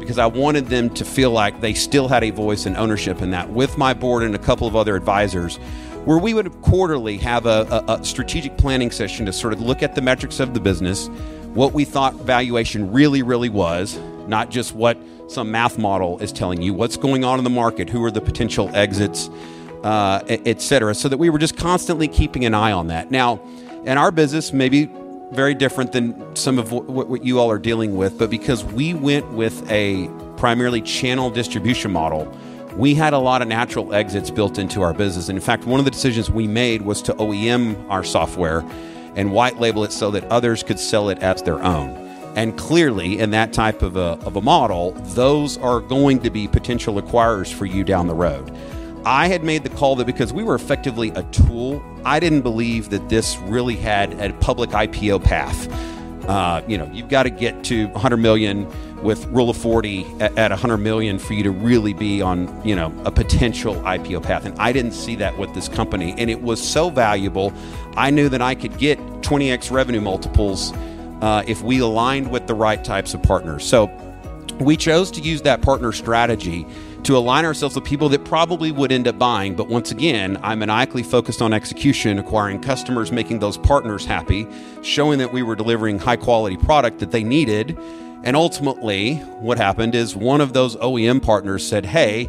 because 0.00 0.18
I 0.18 0.26
wanted 0.26 0.66
them 0.66 0.90
to 0.94 1.04
feel 1.04 1.30
like 1.30 1.60
they 1.60 1.74
still 1.74 2.08
had 2.08 2.24
a 2.24 2.30
voice 2.30 2.66
and 2.66 2.76
ownership 2.76 3.22
in 3.22 3.30
that 3.30 3.50
with 3.50 3.78
my 3.78 3.94
board 3.94 4.24
and 4.24 4.34
a 4.34 4.38
couple 4.38 4.66
of 4.66 4.74
other 4.74 4.96
advisors 4.96 5.60
where 6.04 6.18
we 6.18 6.34
would 6.34 6.50
quarterly 6.62 7.16
have 7.18 7.46
a, 7.46 7.84
a, 7.88 7.94
a, 7.94 8.04
strategic 8.04 8.56
planning 8.56 8.90
session 8.90 9.26
to 9.26 9.32
sort 9.32 9.52
of 9.52 9.60
look 9.60 9.82
at 9.82 9.94
the 9.94 10.02
metrics 10.02 10.40
of 10.40 10.52
the 10.52 10.60
business, 10.60 11.08
what 11.54 11.72
we 11.72 11.84
thought 11.84 12.14
valuation 12.14 12.90
really, 12.90 13.22
really 13.22 13.48
was, 13.48 13.98
not 14.26 14.50
just 14.50 14.74
what 14.74 14.98
some 15.28 15.50
math 15.50 15.78
model 15.78 16.18
is 16.18 16.32
telling 16.32 16.60
you, 16.60 16.74
what's 16.74 16.96
going 16.96 17.24
on 17.24 17.38
in 17.38 17.44
the 17.44 17.50
market, 17.50 17.88
who 17.88 18.02
are 18.04 18.10
the 18.10 18.20
potential 18.20 18.68
exits, 18.74 19.30
uh, 19.84 20.22
et 20.28 20.60
cetera, 20.60 20.94
so 20.94 21.08
that 21.08 21.18
we 21.18 21.30
were 21.30 21.38
just 21.38 21.56
constantly 21.56 22.08
keeping 22.08 22.44
an 22.44 22.54
eye 22.54 22.72
on 22.72 22.88
that. 22.88 23.10
Now, 23.10 23.40
in 23.84 23.96
our 23.96 24.10
business, 24.10 24.52
maybe 24.52 24.90
very 25.32 25.54
different 25.54 25.92
than 25.92 26.36
some 26.36 26.58
of 26.58 26.72
what, 26.72 26.88
what 26.88 27.24
you 27.24 27.38
all 27.38 27.50
are 27.50 27.58
dealing 27.58 27.96
with, 27.96 28.18
but 28.18 28.28
because 28.28 28.64
we 28.64 28.92
went 28.92 29.30
with 29.32 29.70
a 29.70 30.08
primarily 30.36 30.82
channel 30.82 31.30
distribution 31.30 31.90
model, 31.90 32.30
we 32.76 32.94
had 32.94 33.12
a 33.12 33.18
lot 33.18 33.42
of 33.42 33.48
natural 33.48 33.92
exits 33.92 34.30
built 34.30 34.58
into 34.58 34.82
our 34.82 34.94
business. 34.94 35.28
And 35.28 35.36
in 35.36 35.42
fact, 35.42 35.64
one 35.64 35.78
of 35.78 35.84
the 35.84 35.90
decisions 35.90 36.30
we 36.30 36.46
made 36.46 36.82
was 36.82 37.02
to 37.02 37.14
OEM 37.14 37.88
our 37.90 38.02
software 38.02 38.64
and 39.14 39.32
white 39.32 39.60
label 39.60 39.84
it 39.84 39.92
so 39.92 40.10
that 40.10 40.24
others 40.24 40.62
could 40.62 40.78
sell 40.78 41.10
it 41.10 41.18
as 41.18 41.42
their 41.42 41.62
own. 41.62 41.90
And 42.34 42.56
clearly, 42.56 43.18
in 43.18 43.30
that 43.32 43.52
type 43.52 43.82
of 43.82 43.96
a, 43.96 44.18
of 44.24 44.36
a 44.36 44.40
model, 44.40 44.92
those 44.92 45.58
are 45.58 45.80
going 45.80 46.20
to 46.20 46.30
be 46.30 46.48
potential 46.48 47.00
acquirers 47.00 47.52
for 47.52 47.66
you 47.66 47.84
down 47.84 48.06
the 48.06 48.14
road. 48.14 48.50
I 49.04 49.26
had 49.26 49.44
made 49.44 49.64
the 49.64 49.68
call 49.68 49.96
that 49.96 50.06
because 50.06 50.32
we 50.32 50.42
were 50.42 50.54
effectively 50.54 51.10
a 51.10 51.24
tool, 51.24 51.82
I 52.04 52.20
didn't 52.20 52.42
believe 52.42 52.88
that 52.90 53.08
this 53.08 53.36
really 53.38 53.76
had 53.76 54.18
a 54.18 54.32
public 54.34 54.70
IPO 54.70 55.24
path. 55.24 55.68
Uh, 56.26 56.62
you 56.66 56.78
know, 56.78 56.88
you've 56.92 57.08
got 57.08 57.24
to 57.24 57.30
get 57.30 57.64
to 57.64 57.88
100 57.88 58.16
million 58.16 58.66
with 59.02 59.24
rule 59.26 59.50
of 59.50 59.56
40 59.56 60.06
at, 60.20 60.36
at 60.38 60.50
100 60.50 60.78
million 60.78 61.18
for 61.18 61.34
you 61.34 61.42
to 61.42 61.50
really 61.50 61.92
be 61.92 62.22
on 62.22 62.48
you 62.66 62.74
know 62.74 62.92
a 63.04 63.10
potential 63.10 63.74
ipo 63.76 64.22
path 64.22 64.44
and 64.44 64.58
i 64.58 64.72
didn't 64.72 64.92
see 64.92 65.14
that 65.16 65.36
with 65.38 65.52
this 65.54 65.68
company 65.68 66.14
and 66.18 66.30
it 66.30 66.42
was 66.42 66.62
so 66.62 66.90
valuable 66.90 67.52
i 67.96 68.10
knew 68.10 68.28
that 68.28 68.42
i 68.42 68.54
could 68.54 68.76
get 68.78 68.98
20x 69.22 69.70
revenue 69.70 70.00
multiples 70.00 70.72
uh, 71.20 71.42
if 71.46 71.62
we 71.62 71.78
aligned 71.78 72.30
with 72.30 72.46
the 72.46 72.54
right 72.54 72.84
types 72.84 73.14
of 73.14 73.22
partners 73.22 73.64
so 73.64 73.90
we 74.60 74.76
chose 74.76 75.10
to 75.10 75.20
use 75.20 75.42
that 75.42 75.62
partner 75.62 75.92
strategy 75.92 76.66
to 77.04 77.16
align 77.16 77.44
ourselves 77.44 77.74
with 77.74 77.84
people 77.84 78.08
that 78.10 78.24
probably 78.24 78.70
would 78.70 78.92
end 78.92 79.08
up 79.08 79.18
buying. 79.18 79.54
But 79.54 79.68
once 79.68 79.90
again, 79.90 80.38
I'm 80.42 80.60
maniacally 80.60 81.02
focused 81.02 81.42
on 81.42 81.52
execution, 81.52 82.18
acquiring 82.18 82.60
customers, 82.60 83.10
making 83.10 83.40
those 83.40 83.58
partners 83.58 84.04
happy, 84.04 84.46
showing 84.82 85.18
that 85.18 85.32
we 85.32 85.42
were 85.42 85.56
delivering 85.56 85.98
high 85.98 86.16
quality 86.16 86.56
product 86.56 87.00
that 87.00 87.10
they 87.10 87.24
needed. 87.24 87.76
And 88.24 88.36
ultimately, 88.36 89.16
what 89.40 89.58
happened 89.58 89.94
is 89.94 90.14
one 90.14 90.40
of 90.40 90.52
those 90.52 90.76
OEM 90.76 91.22
partners 91.22 91.66
said, 91.66 91.84
Hey, 91.84 92.28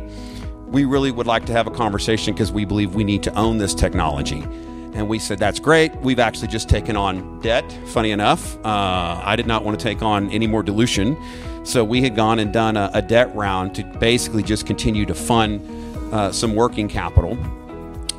we 0.67 0.85
really 0.85 1.11
would 1.11 1.27
like 1.27 1.45
to 1.45 1.51
have 1.51 1.67
a 1.67 1.71
conversation 1.71 2.33
because 2.33 2.51
we 2.51 2.65
believe 2.65 2.95
we 2.95 3.03
need 3.03 3.21
to 3.23 3.33
own 3.35 3.59
this 3.59 3.75
technology. 3.75 4.41
And 4.95 5.07
we 5.07 5.19
said, 5.19 5.37
That's 5.37 5.59
great. 5.59 5.95
We've 5.97 6.19
actually 6.19 6.47
just 6.47 6.67
taken 6.67 6.95
on 6.95 7.39
debt, 7.41 7.71
funny 7.87 8.11
enough. 8.11 8.57
Uh, 8.65 9.21
I 9.23 9.35
did 9.35 9.45
not 9.45 9.63
want 9.63 9.79
to 9.79 9.83
take 9.83 10.01
on 10.01 10.31
any 10.31 10.47
more 10.47 10.63
dilution. 10.63 11.15
So 11.63 11.83
we 11.83 12.01
had 12.01 12.15
gone 12.15 12.39
and 12.39 12.51
done 12.51 12.75
a, 12.75 12.89
a 12.93 13.01
debt 13.01 13.33
round 13.35 13.75
to 13.75 13.83
basically 13.99 14.43
just 14.43 14.65
continue 14.65 15.05
to 15.05 15.13
fund 15.13 15.61
uh, 16.13 16.31
some 16.31 16.55
working 16.55 16.87
capital. 16.89 17.37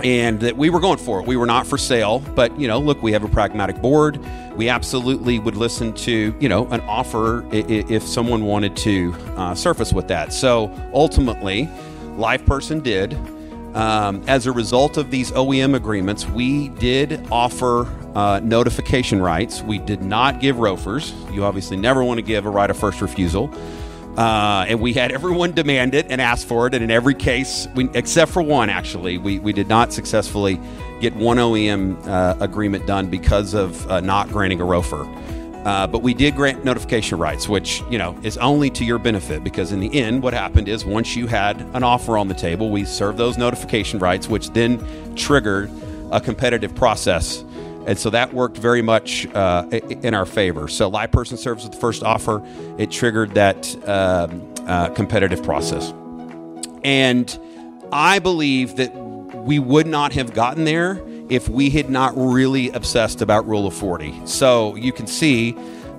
And 0.02 0.40
that 0.40 0.56
we 0.56 0.70
were 0.70 0.80
going 0.80 0.98
for 0.98 1.20
it. 1.20 1.26
We 1.26 1.36
were 1.36 1.46
not 1.46 1.66
for 1.66 1.78
sale, 1.78 2.18
but 2.34 2.58
you 2.58 2.66
know, 2.66 2.78
look, 2.78 3.02
we 3.02 3.12
have 3.12 3.22
a 3.22 3.28
pragmatic 3.28 3.80
board. 3.80 4.18
We 4.56 4.68
absolutely 4.68 5.38
would 5.38 5.56
listen 5.56 5.92
to 5.94 6.34
you 6.38 6.48
know 6.48 6.66
an 6.68 6.80
offer 6.82 7.46
if 7.52 8.02
someone 8.02 8.44
wanted 8.44 8.76
to 8.78 9.14
uh, 9.36 9.54
surface 9.54 9.92
with 9.92 10.08
that. 10.08 10.32
So 10.32 10.70
ultimately, 10.92 11.68
LivePerson 12.16 12.82
did. 12.82 13.16
Um, 13.74 14.22
as 14.28 14.46
a 14.46 14.52
result 14.52 14.96
of 14.98 15.10
these 15.10 15.32
OEM 15.32 15.74
agreements, 15.74 16.28
we 16.28 16.68
did 16.68 17.26
offer 17.32 17.88
uh, 18.14 18.40
notification 18.40 19.20
rights. 19.20 19.62
We 19.62 19.78
did 19.78 20.00
not 20.00 20.40
give 20.40 20.56
ROFRs. 20.56 21.34
You 21.34 21.44
obviously 21.44 21.76
never 21.76 22.04
want 22.04 22.18
to 22.18 22.22
give 22.22 22.46
a 22.46 22.50
right 22.50 22.70
of 22.70 22.76
first 22.76 23.00
refusal. 23.00 23.52
Uh, 24.16 24.64
and 24.68 24.80
we 24.80 24.92
had 24.92 25.10
everyone 25.10 25.52
demand 25.52 25.94
it 25.94 26.06
and 26.08 26.20
ask 26.20 26.46
for 26.46 26.66
it. 26.66 26.74
And 26.74 26.84
in 26.84 26.90
every 26.90 27.14
case, 27.14 27.66
we, 27.74 27.88
except 27.94 28.30
for 28.30 28.42
one, 28.42 28.70
actually, 28.70 29.18
we, 29.18 29.40
we 29.40 29.52
did 29.52 29.68
not 29.68 29.92
successfully 29.92 30.60
get 31.00 31.16
one 31.16 31.38
OEM 31.38 32.06
uh, 32.06 32.36
agreement 32.40 32.86
done 32.86 33.08
because 33.08 33.54
of 33.54 33.90
uh, 33.90 34.00
not 34.00 34.28
granting 34.28 34.60
a 34.60 34.64
ROFR. 34.64 35.22
Uh, 35.64 35.86
but 35.86 36.02
we 36.02 36.12
did 36.12 36.36
grant 36.36 36.62
notification 36.62 37.18
rights, 37.18 37.48
which 37.48 37.82
you 37.88 37.96
know 37.96 38.16
is 38.22 38.36
only 38.38 38.68
to 38.68 38.84
your 38.84 38.98
benefit 38.98 39.42
because 39.42 39.72
in 39.72 39.80
the 39.80 39.98
end, 39.98 40.22
what 40.22 40.34
happened 40.34 40.68
is 40.68 40.84
once 40.84 41.16
you 41.16 41.26
had 41.26 41.58
an 41.74 41.82
offer 41.82 42.18
on 42.18 42.28
the 42.28 42.34
table, 42.34 42.68
we 42.70 42.84
served 42.84 43.16
those 43.16 43.38
notification 43.38 43.98
rights, 43.98 44.28
which 44.28 44.50
then 44.50 44.78
triggered 45.16 45.70
a 46.12 46.20
competitive 46.20 46.74
process, 46.74 47.42
and 47.86 47.98
so 47.98 48.10
that 48.10 48.32
worked 48.32 48.56
very 48.56 48.82
much 48.82 49.26
uh, 49.34 49.66
in 49.70 50.14
our 50.14 50.26
favor. 50.26 50.68
So, 50.68 50.90
LivePerson 50.90 51.38
serves 51.38 51.64
with 51.64 51.72
the 51.72 51.80
first 51.80 52.02
offer; 52.02 52.42
it 52.78 52.90
triggered 52.90 53.34
that 53.34 53.74
um, 53.88 54.52
uh, 54.66 54.88
competitive 54.90 55.42
process, 55.42 55.92
and 56.82 57.38
I 57.92 58.18
believe 58.18 58.76
that 58.76 58.94
we 59.44 59.58
would 59.58 59.86
not 59.86 60.12
have 60.14 60.34
gotten 60.34 60.64
there 60.64 61.02
if 61.28 61.48
we 61.48 61.70
had 61.70 61.90
not 61.90 62.12
really 62.16 62.70
obsessed 62.70 63.22
about 63.22 63.46
Rule 63.46 63.66
of 63.66 63.74
40. 63.74 64.26
So 64.26 64.74
you 64.76 64.92
can 64.92 65.06
see 65.06 65.56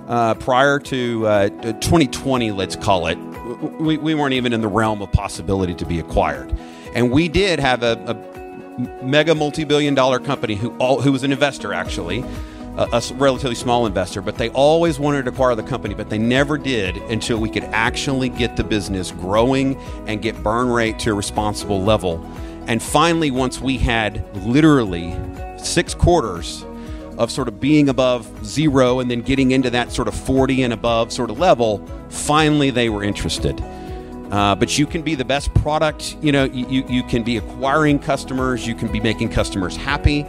uh, 0.08 0.34
prior 0.34 0.78
to 0.80 1.26
uh, 1.26 1.48
2020, 1.48 2.52
let's 2.52 2.76
call 2.76 3.06
it, 3.06 3.16
we, 3.80 3.96
we 3.96 4.14
weren't 4.14 4.34
even 4.34 4.52
in 4.52 4.60
the 4.60 4.68
realm 4.68 5.02
of 5.02 5.10
possibility 5.12 5.74
to 5.74 5.86
be 5.86 5.98
acquired. 5.98 6.56
And 6.94 7.10
we 7.10 7.28
did 7.28 7.58
have 7.58 7.82
a, 7.82 7.92
a 8.06 8.35
mega 9.02 9.34
multi 9.34 9.64
billion 9.64 9.94
dollar 9.94 10.18
company 10.18 10.54
who, 10.54 10.76
all, 10.78 11.00
who 11.00 11.12
was 11.12 11.22
an 11.22 11.32
investor, 11.32 11.72
actually. 11.72 12.24
A, 12.76 12.88
a 12.92 13.14
relatively 13.14 13.54
small 13.54 13.86
investor, 13.86 14.20
but 14.20 14.36
they 14.36 14.50
always 14.50 14.98
wanted 14.98 15.24
to 15.24 15.30
acquire 15.30 15.54
the 15.54 15.62
company, 15.62 15.94
but 15.94 16.10
they 16.10 16.18
never 16.18 16.58
did 16.58 16.96
until 17.10 17.38
we 17.38 17.48
could 17.48 17.64
actually 17.64 18.28
get 18.28 18.54
the 18.56 18.64
business 18.64 19.12
growing 19.12 19.76
and 20.06 20.20
get 20.20 20.42
burn 20.42 20.68
rate 20.68 20.98
to 20.98 21.10
a 21.12 21.14
responsible 21.14 21.82
level 21.82 22.18
and 22.66 22.82
finally, 22.82 23.30
once 23.30 23.60
we 23.60 23.78
had 23.78 24.24
literally 24.44 25.16
six 25.56 25.94
quarters 25.94 26.64
of 27.16 27.30
sort 27.30 27.48
of 27.48 27.60
being 27.60 27.88
above 27.88 28.28
zero 28.44 28.98
and 28.98 29.10
then 29.10 29.22
getting 29.22 29.52
into 29.52 29.70
that 29.70 29.92
sort 29.92 30.08
of 30.08 30.14
40 30.14 30.64
and 30.64 30.72
above 30.72 31.12
sort 31.12 31.30
of 31.30 31.38
level, 31.38 31.86
finally 32.08 32.70
they 32.70 32.88
were 32.88 33.04
interested. 33.04 33.62
Uh, 34.30 34.54
but 34.54 34.76
you 34.76 34.86
can 34.86 35.02
be 35.02 35.14
the 35.14 35.24
best 35.24 35.52
product, 35.54 36.16
you 36.20 36.32
know, 36.32 36.44
you, 36.44 36.84
you 36.88 37.02
can 37.04 37.22
be 37.22 37.36
acquiring 37.36 37.98
customers, 37.98 38.66
you 38.66 38.74
can 38.74 38.90
be 38.90 38.98
making 38.98 39.28
customers 39.28 39.76
happy. 39.76 40.26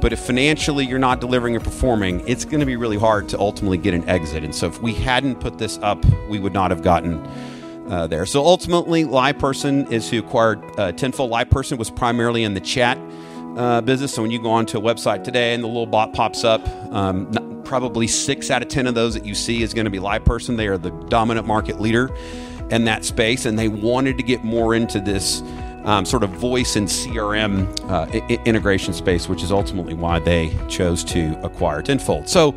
But 0.00 0.12
if 0.12 0.20
financially 0.20 0.86
you're 0.86 0.98
not 0.98 1.20
delivering 1.20 1.56
or 1.56 1.60
performing, 1.60 2.26
it's 2.28 2.44
going 2.44 2.60
to 2.60 2.66
be 2.66 2.76
really 2.76 2.98
hard 2.98 3.28
to 3.30 3.38
ultimately 3.38 3.78
get 3.78 3.94
an 3.94 4.08
exit. 4.08 4.44
And 4.44 4.54
so 4.54 4.66
if 4.66 4.80
we 4.80 4.94
hadn't 4.94 5.40
put 5.40 5.58
this 5.58 5.78
up, 5.78 6.04
we 6.28 6.38
would 6.38 6.52
not 6.52 6.70
have 6.70 6.82
gotten 6.82 7.24
uh, 7.88 8.06
there. 8.06 8.26
So 8.26 8.44
ultimately, 8.44 9.04
LivePerson 9.04 9.90
is 9.90 10.08
who 10.08 10.18
acquired 10.18 10.62
uh, 10.78 10.92
Tenfold. 10.92 11.32
LivePerson 11.32 11.78
was 11.78 11.90
primarily 11.90 12.44
in 12.44 12.54
the 12.54 12.60
chat 12.60 12.98
uh, 13.56 13.80
business. 13.80 14.14
So 14.14 14.22
when 14.22 14.30
you 14.30 14.40
go 14.40 14.50
onto 14.50 14.78
a 14.78 14.80
website 14.80 15.24
today 15.24 15.54
and 15.54 15.64
the 15.64 15.68
little 15.68 15.86
bot 15.86 16.12
pops 16.12 16.44
up, 16.44 16.66
um, 16.92 17.62
probably 17.64 18.06
six 18.06 18.50
out 18.50 18.62
of 18.62 18.68
10 18.68 18.86
of 18.86 18.94
those 18.94 19.14
that 19.14 19.24
you 19.24 19.34
see 19.34 19.62
is 19.62 19.74
going 19.74 19.86
to 19.86 19.90
be 19.90 19.98
LivePerson. 19.98 20.56
They 20.56 20.68
are 20.68 20.78
the 20.78 20.90
dominant 21.08 21.46
market 21.46 21.80
leader 21.80 22.10
in 22.70 22.84
that 22.84 23.04
space, 23.04 23.46
and 23.46 23.58
they 23.58 23.68
wanted 23.68 24.16
to 24.18 24.22
get 24.22 24.44
more 24.44 24.74
into 24.74 25.00
this. 25.00 25.42
Um, 25.84 26.04
sort 26.04 26.22
of 26.22 26.30
voice 26.30 26.76
and 26.76 26.86
CRM 26.86 27.66
uh, 27.88 28.06
I- 28.12 28.42
integration 28.44 28.92
space, 28.92 29.26
which 29.26 29.42
is 29.42 29.50
ultimately 29.50 29.94
why 29.94 30.18
they 30.18 30.54
chose 30.68 31.02
to 31.04 31.40
acquire 31.42 31.80
Tenfold. 31.80 32.28
So, 32.28 32.54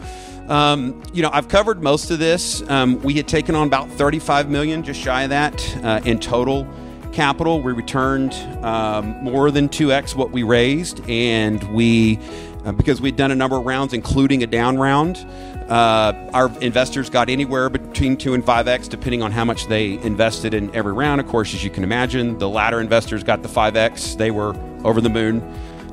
um, 0.50 1.02
you 1.14 1.22
know, 1.22 1.30
I've 1.32 1.48
covered 1.48 1.82
most 1.82 2.12
of 2.12 2.20
this. 2.20 2.62
Um, 2.70 3.02
we 3.04 3.14
had 3.14 3.30
taken 3.30 3.56
on 3.56 3.68
about 3.68 3.90
35 3.92 4.50
million, 4.50 4.84
just 4.84 5.00
shy 5.00 5.24
of 5.24 5.30
that, 5.30 5.78
uh, 5.84 6.02
in 6.04 6.20
total 6.20 6.68
capital. 7.14 7.62
We 7.62 7.72
returned 7.72 8.34
um, 8.66 9.24
more 9.24 9.50
than 9.52 9.70
2x 9.70 10.16
what 10.16 10.32
we 10.32 10.44
raised, 10.44 11.02
and 11.10 11.64
we, 11.74 12.20
uh, 12.66 12.74
because 12.74 13.00
we'd 13.00 13.16
done 13.16 13.32
a 13.32 13.36
number 13.36 13.56
of 13.56 13.66
rounds, 13.66 13.94
including 13.94 14.44
a 14.44 14.48
down 14.48 14.78
round, 14.78 15.26
uh, 15.72 16.30
our 16.34 16.52
investors 16.60 17.10
got 17.10 17.30
anywhere 17.30 17.70
between 17.70 18.18
2 18.18 18.34
and 18.34 18.46
5x, 18.46 18.90
depending 18.90 19.24
on 19.24 19.32
how 19.32 19.46
much 19.46 19.68
they 19.68 19.94
invested 20.00 20.54
in 20.54 20.74
every 20.76 20.92
round. 20.92 21.22
Of 21.22 21.28
course, 21.28 21.54
as 21.54 21.64
you 21.64 21.70
can 21.70 21.86
imagine, 21.86 22.38
the 22.38 22.50
latter 22.50 22.82
investors 22.82 23.24
got 23.24 23.42
the 23.42 23.48
5x. 23.48 24.18
They 24.18 24.32
were 24.32 24.54
over 24.84 25.00
the 25.00 25.10
moon 25.10 25.42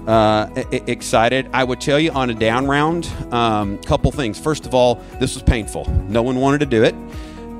uh, 0.08 0.48
excited. 0.72 1.48
I 1.52 1.62
would 1.62 1.80
tell 1.80 2.00
you 2.00 2.10
on 2.10 2.28
a 2.28 2.34
down 2.34 2.66
round, 2.66 3.06
um, 3.30 3.78
couple 3.78 4.10
things. 4.10 4.40
First 4.40 4.66
of 4.66 4.74
all, 4.74 4.96
this 5.20 5.34
was 5.34 5.44
painful. 5.44 5.84
No 6.08 6.22
one 6.22 6.40
wanted 6.40 6.58
to 6.58 6.66
do 6.66 6.82
it, 6.82 6.96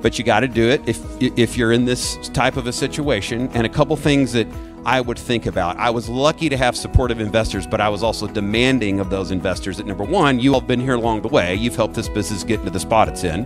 but 0.00 0.18
you 0.18 0.24
got 0.24 0.40
to 0.40 0.48
do 0.48 0.68
it 0.68 0.86
if 0.88 1.02
if 1.20 1.56
you're 1.56 1.72
in 1.72 1.84
this 1.84 2.28
type 2.28 2.56
of 2.56 2.66
a 2.66 2.72
situation. 2.72 3.48
And 3.54 3.66
a 3.66 3.68
couple 3.68 3.96
things 3.96 4.32
that 4.32 4.46
I 4.84 5.00
would 5.00 5.18
think 5.18 5.46
about. 5.46 5.76
I 5.76 5.90
was 5.90 6.08
lucky 6.08 6.48
to 6.48 6.56
have 6.56 6.76
supportive 6.76 7.20
investors, 7.20 7.66
but 7.66 7.80
I 7.80 7.88
was 7.88 8.02
also 8.02 8.26
demanding 8.26 9.00
of 9.00 9.10
those 9.10 9.30
investors 9.30 9.76
that 9.76 9.86
number 9.86 10.04
one, 10.04 10.38
you 10.38 10.54
all 10.54 10.60
have 10.60 10.68
been 10.68 10.80
here 10.80 10.94
along 10.94 11.22
the 11.22 11.28
way. 11.28 11.54
You've 11.54 11.76
helped 11.76 11.94
this 11.94 12.08
business 12.08 12.44
get 12.44 12.60
into 12.60 12.70
the 12.70 12.80
spot 12.80 13.08
it's 13.08 13.24
in. 13.24 13.44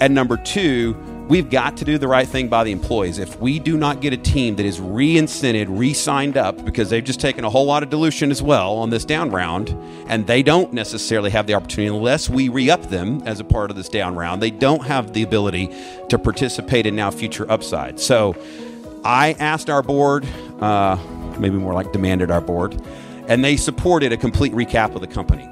And 0.00 0.14
number 0.14 0.36
two, 0.36 0.96
we've 1.28 1.50
got 1.50 1.76
to 1.78 1.84
do 1.84 1.98
the 1.98 2.06
right 2.06 2.26
thing 2.26 2.48
by 2.48 2.64
the 2.64 2.72
employees. 2.72 3.18
If 3.18 3.38
we 3.40 3.58
do 3.58 3.76
not 3.76 4.00
get 4.00 4.12
a 4.12 4.16
team 4.16 4.56
that 4.56 4.66
is 4.66 4.80
re-incented, 4.80 5.66
re-signed 5.68 6.36
up 6.36 6.64
because 6.64 6.90
they've 6.90 7.04
just 7.04 7.20
taken 7.20 7.44
a 7.44 7.50
whole 7.50 7.66
lot 7.66 7.82
of 7.82 7.90
dilution 7.90 8.30
as 8.30 8.42
well 8.42 8.74
on 8.74 8.90
this 8.90 9.04
down 9.04 9.30
round, 9.30 9.70
and 10.08 10.26
they 10.26 10.42
don't 10.42 10.72
necessarily 10.72 11.30
have 11.30 11.46
the 11.46 11.54
opportunity 11.54 11.94
unless 11.94 12.28
we 12.28 12.48
re-up 12.48 12.82
them 12.90 13.22
as 13.26 13.40
a 13.40 13.44
part 13.44 13.70
of 13.70 13.76
this 13.76 13.88
down 13.88 14.14
round, 14.14 14.40
they 14.40 14.50
don't 14.50 14.84
have 14.86 15.12
the 15.12 15.22
ability 15.22 15.74
to 16.08 16.18
participate 16.18 16.86
in 16.86 16.94
now 16.94 17.10
future 17.10 17.50
upside. 17.50 17.98
So 17.98 18.36
I 19.04 19.32
asked 19.38 19.68
our 19.68 19.82
board, 19.82 20.26
uh, 20.60 20.96
maybe 21.38 21.56
more 21.56 21.74
like 21.74 21.92
demanded 21.92 22.30
our 22.30 22.40
board, 22.40 22.80
and 23.28 23.44
they 23.44 23.56
supported 23.56 24.12
a 24.12 24.16
complete 24.16 24.52
recap 24.52 24.94
of 24.94 25.00
the 25.00 25.08
company. 25.08 25.48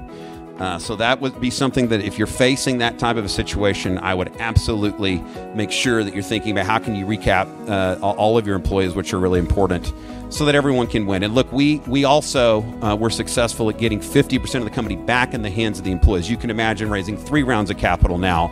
Uh, 0.59 0.79
so 0.79 0.95
that 0.95 1.19
would 1.19 1.39
be 1.41 1.49
something 1.49 1.89
that 1.89 2.01
if 2.01 2.17
you're 2.17 2.27
facing 2.27 2.77
that 2.77 2.97
type 2.97 3.17
of 3.17 3.25
a 3.25 3.29
situation, 3.29 3.97
I 3.97 4.13
would 4.13 4.31
absolutely 4.39 5.17
make 5.53 5.69
sure 5.69 6.03
that 6.03 6.13
you're 6.13 6.23
thinking 6.23 6.53
about 6.53 6.65
how 6.65 6.79
can 6.79 6.95
you 6.95 7.05
recap 7.05 7.47
uh, 7.69 7.99
all 8.01 8.37
of 8.37 8.47
your 8.47 8.55
employees, 8.55 8.95
which 8.95 9.13
are 9.13 9.19
really 9.19 9.39
important, 9.39 9.91
so 10.29 10.45
that 10.45 10.55
everyone 10.55 10.87
can 10.87 11.05
win. 11.05 11.23
And 11.23 11.35
look, 11.35 11.51
we 11.51 11.79
we 11.87 12.05
also 12.05 12.61
uh, 12.81 12.95
were 12.95 13.09
successful 13.09 13.69
at 13.69 13.77
getting 13.77 13.99
50% 13.99 14.55
of 14.55 14.63
the 14.63 14.69
company 14.69 14.95
back 14.95 15.33
in 15.33 15.41
the 15.41 15.49
hands 15.49 15.77
of 15.77 15.83
the 15.83 15.91
employees. 15.91 16.29
You 16.29 16.37
can 16.37 16.49
imagine 16.49 16.89
raising 16.89 17.17
three 17.17 17.43
rounds 17.43 17.69
of 17.69 17.77
capital 17.77 18.17
now. 18.17 18.51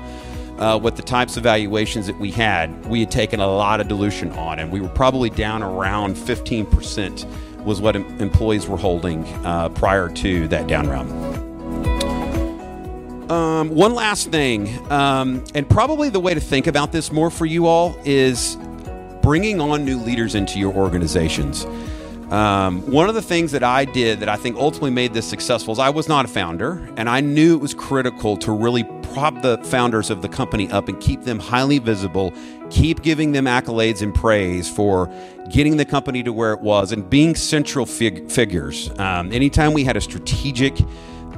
Uh, 0.60 0.78
with 0.78 0.96
the 0.96 1.02
types 1.02 1.36
of 1.36 1.42
valuations 1.42 2.06
that 2.06 2.18
we 2.20 2.30
had, 2.30 2.86
we 2.86 3.00
had 3.00 3.10
taken 3.10 3.40
a 3.40 3.48
lot 3.48 3.82
of 3.82 3.88
dilution 3.88 4.32
on, 4.34 4.60
and 4.60 4.72
we 4.72 4.80
were 4.80 4.90
probably 4.90 5.32
down 5.32 5.64
around 5.64 6.16
15% 6.16 7.26
was 7.64 7.82
what 7.82 7.96
em- 7.96 8.06
employees 8.22 8.68
were 8.68 8.78
holding 8.78 9.26
uh, 9.46 9.70
prior 9.70 10.10
to 10.10 10.48
that 10.50 10.68
down 10.68 10.88
round. 10.88 11.33
Um, 13.30 13.70
one 13.70 13.96
last 13.96 14.32
thing, 14.32 14.92
um, 14.92 15.44
and 15.56 15.70
probably 15.70 16.10
the 16.10 16.20
way 16.20 16.34
to 16.34 16.42
think 16.42 16.68
about 16.68 16.92
this 16.92 17.12
more 17.12 17.32
for 17.32 17.46
you 17.46 17.68
all 17.68 17.98
is 18.04 18.58
bringing 19.22 19.62
on 19.62 19.86
new 19.86 19.98
leaders 19.98 20.36
into 20.36 20.60
your 20.60 20.74
organizations. 20.74 21.66
Um, 22.34 22.82
one 22.92 23.08
of 23.08 23.16
the 23.16 23.22
things 23.22 23.52
that 23.52 23.64
I 23.64 23.86
did 23.86 24.20
that 24.20 24.28
I 24.28 24.36
think 24.36 24.58
ultimately 24.58 24.92
made 24.92 25.14
this 25.14 25.26
successful 25.26 25.72
is 25.72 25.80
I 25.80 25.90
was 25.90 26.10
not 26.10 26.26
a 26.26 26.28
founder, 26.28 26.90
and 26.98 27.08
I 27.08 27.22
knew 27.22 27.56
it 27.56 27.62
was 27.62 27.74
critical 27.74 28.36
to 28.38 28.52
really 28.52 28.84
prop 29.14 29.42
the 29.42 29.58
founders 29.66 30.10
of 30.10 30.22
the 30.22 30.30
company 30.30 30.70
up 30.72 30.90
and 30.90 31.00
keep 31.00 31.22
them 31.22 31.40
highly 31.40 31.78
visible, 31.78 32.34
keep 32.72 33.04
giving 33.04 33.32
them 33.32 33.46
accolades 33.46 34.02
and 34.02 34.14
praise 34.14 34.70
for 34.70 35.10
getting 35.50 35.78
the 35.78 35.86
company 35.86 36.24
to 36.24 36.34
where 36.34 36.54
it 36.54 36.62
was 36.62 36.92
and 36.92 37.10
being 37.10 37.36
central 37.36 37.86
fig- 37.86 38.30
figures. 38.30 38.90
Um, 39.00 39.32
anytime 39.32 39.74
we 39.74 39.84
had 39.84 39.96
a 39.96 40.02
strategic 40.02 40.78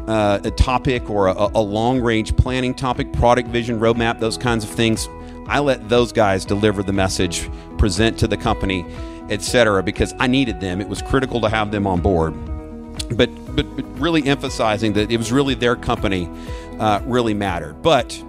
uh, 0.08 0.40
a 0.44 0.52
topic 0.52 1.10
or 1.10 1.28
a, 1.28 1.50
a 1.56 1.62
long 1.62 2.02
range 2.02 2.36
planning 2.36 2.74
topic, 2.74 3.12
product 3.14 3.50
vision, 3.50 3.80
roadmap, 3.80 4.20
those 4.20 4.38
kinds 4.38 4.64
of 4.64 4.70
things, 4.70 5.08
I 5.48 5.60
let 5.60 5.90
those 5.90 6.12
guys 6.12 6.46
deliver 6.46 6.84
the 6.84 6.94
message, 6.94 7.50
present 7.78 8.18
to 8.20 8.28
the 8.28 8.38
company, 8.38 8.86
etc. 9.30 9.84
Because 9.84 10.14
I 10.20 10.28
needed 10.28 10.60
them. 10.60 10.82
It 10.82 10.88
was 10.88 11.02
critical 11.02 11.42
to 11.42 11.50
have 11.50 11.72
them 11.72 11.88
on 11.88 12.02
board. 12.02 12.34
But 13.16 13.30
but, 13.56 13.76
but 13.76 13.86
really 14.00 14.26
emphasizing 14.28 14.94
that 14.94 15.12
it 15.12 15.18
was 15.18 15.32
really 15.32 15.54
their 15.54 15.76
company 15.76 16.30
uh, 16.80 17.02
really 17.06 17.34
mattered. 17.34 17.82
But 17.82 18.22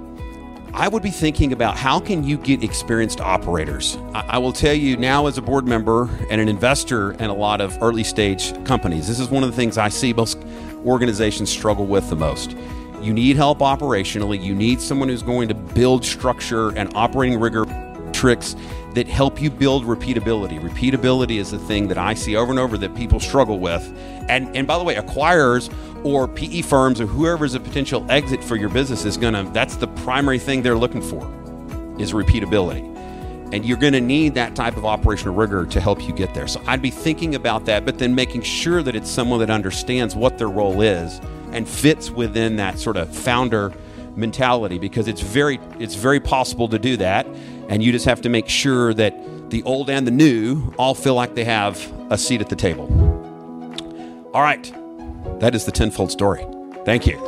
I 0.72 0.88
would 0.88 1.02
be 1.02 1.10
thinking 1.10 1.52
about 1.52 1.76
how 1.76 1.98
can 1.98 2.22
you 2.22 2.36
get 2.36 2.62
experienced 2.62 3.20
operators. 3.20 3.96
I, 4.12 4.24
I, 4.28 4.38
will 4.38 4.52
tell 4.52 4.74
you 4.74 4.98
now, 4.98 5.26
as 5.26 5.38
a 5.38 5.42
board 5.42 5.66
member 5.66 6.10
and 6.28 6.38
an 6.38 6.48
investor 6.48 7.12
in 7.12 7.30
a 7.30 7.34
lot 7.34 7.62
of 7.62 7.76
early 7.80 8.04
stage 8.04 8.52
companies, 8.64 9.08
this 9.08 9.18
is 9.18 9.30
one 9.30 9.42
of 9.42 9.50
the 9.50 9.56
things 9.56 9.78
I 9.78 9.88
see 9.88 10.12
most 10.12 10.38
organizations 10.86 11.50
struggle 11.50 11.86
with 11.86 12.08
the 12.08 12.16
most. 12.16 12.56
You 13.00 13.12
need 13.12 13.36
help 13.36 13.58
operationally. 13.58 14.42
You 14.42 14.54
need 14.54 14.80
someone 14.80 15.08
who's 15.08 15.22
going 15.22 15.48
to 15.48 15.54
build 15.54 16.04
structure 16.04 16.70
and 16.70 16.90
operating 16.94 17.38
rigor 17.38 17.64
tricks 18.12 18.56
that 18.94 19.06
help 19.06 19.40
you 19.42 19.50
build 19.50 19.84
repeatability. 19.84 20.58
Repeatability 20.58 21.38
is 21.38 21.50
the 21.50 21.58
thing 21.58 21.86
that 21.88 21.98
I 21.98 22.14
see 22.14 22.34
over 22.34 22.50
and 22.50 22.58
over 22.58 22.78
that 22.78 22.94
people 22.94 23.20
struggle 23.20 23.58
with. 23.58 23.86
And 24.28 24.56
and 24.56 24.66
by 24.66 24.78
the 24.78 24.84
way, 24.84 24.94
acquirers 24.94 25.70
or 26.04 26.26
PE 26.26 26.62
firms 26.62 27.00
or 27.00 27.06
whoever 27.06 27.44
is 27.44 27.54
a 27.54 27.60
potential 27.60 28.06
exit 28.10 28.42
for 28.42 28.56
your 28.56 28.70
business 28.70 29.04
is 29.04 29.16
going 29.16 29.34
to 29.34 29.50
that's 29.52 29.76
the 29.76 29.88
primary 29.88 30.38
thing 30.38 30.62
they're 30.62 30.78
looking 30.78 31.02
for 31.02 31.30
is 32.00 32.12
repeatability. 32.12 32.95
And 33.52 33.64
you're 33.64 33.76
going 33.76 33.92
to 33.92 34.00
need 34.00 34.34
that 34.34 34.56
type 34.56 34.76
of 34.76 34.84
operational 34.84 35.34
rigor 35.34 35.66
to 35.66 35.80
help 35.80 36.02
you 36.02 36.12
get 36.12 36.34
there. 36.34 36.48
So 36.48 36.60
I'd 36.66 36.82
be 36.82 36.90
thinking 36.90 37.34
about 37.34 37.64
that, 37.66 37.84
but 37.84 37.98
then 37.98 38.14
making 38.14 38.42
sure 38.42 38.82
that 38.82 38.96
it's 38.96 39.10
someone 39.10 39.38
that 39.38 39.50
understands 39.50 40.16
what 40.16 40.38
their 40.38 40.48
role 40.48 40.80
is 40.80 41.20
and 41.52 41.68
fits 41.68 42.10
within 42.10 42.56
that 42.56 42.78
sort 42.78 42.96
of 42.96 43.14
founder 43.14 43.72
mentality 44.16 44.78
because 44.78 45.08
it's 45.08 45.20
very 45.20 45.60
it's 45.78 45.94
very 45.94 46.18
possible 46.18 46.68
to 46.68 46.78
do 46.78 46.96
that 46.96 47.26
and 47.68 47.82
you 47.82 47.92
just 47.92 48.06
have 48.06 48.22
to 48.22 48.28
make 48.28 48.48
sure 48.48 48.94
that 48.94 49.14
the 49.50 49.62
old 49.64 49.90
and 49.90 50.06
the 50.06 50.10
new 50.10 50.72
all 50.78 50.94
feel 50.94 51.14
like 51.14 51.34
they 51.34 51.44
have 51.44 51.92
a 52.10 52.18
seat 52.18 52.40
at 52.40 52.48
the 52.48 52.56
table. 52.56 52.86
All 54.34 54.42
right. 54.42 54.72
That 55.40 55.54
is 55.54 55.64
the 55.64 55.72
tenfold 55.72 56.10
story. 56.10 56.46
Thank 56.84 57.06
you. 57.06 57.18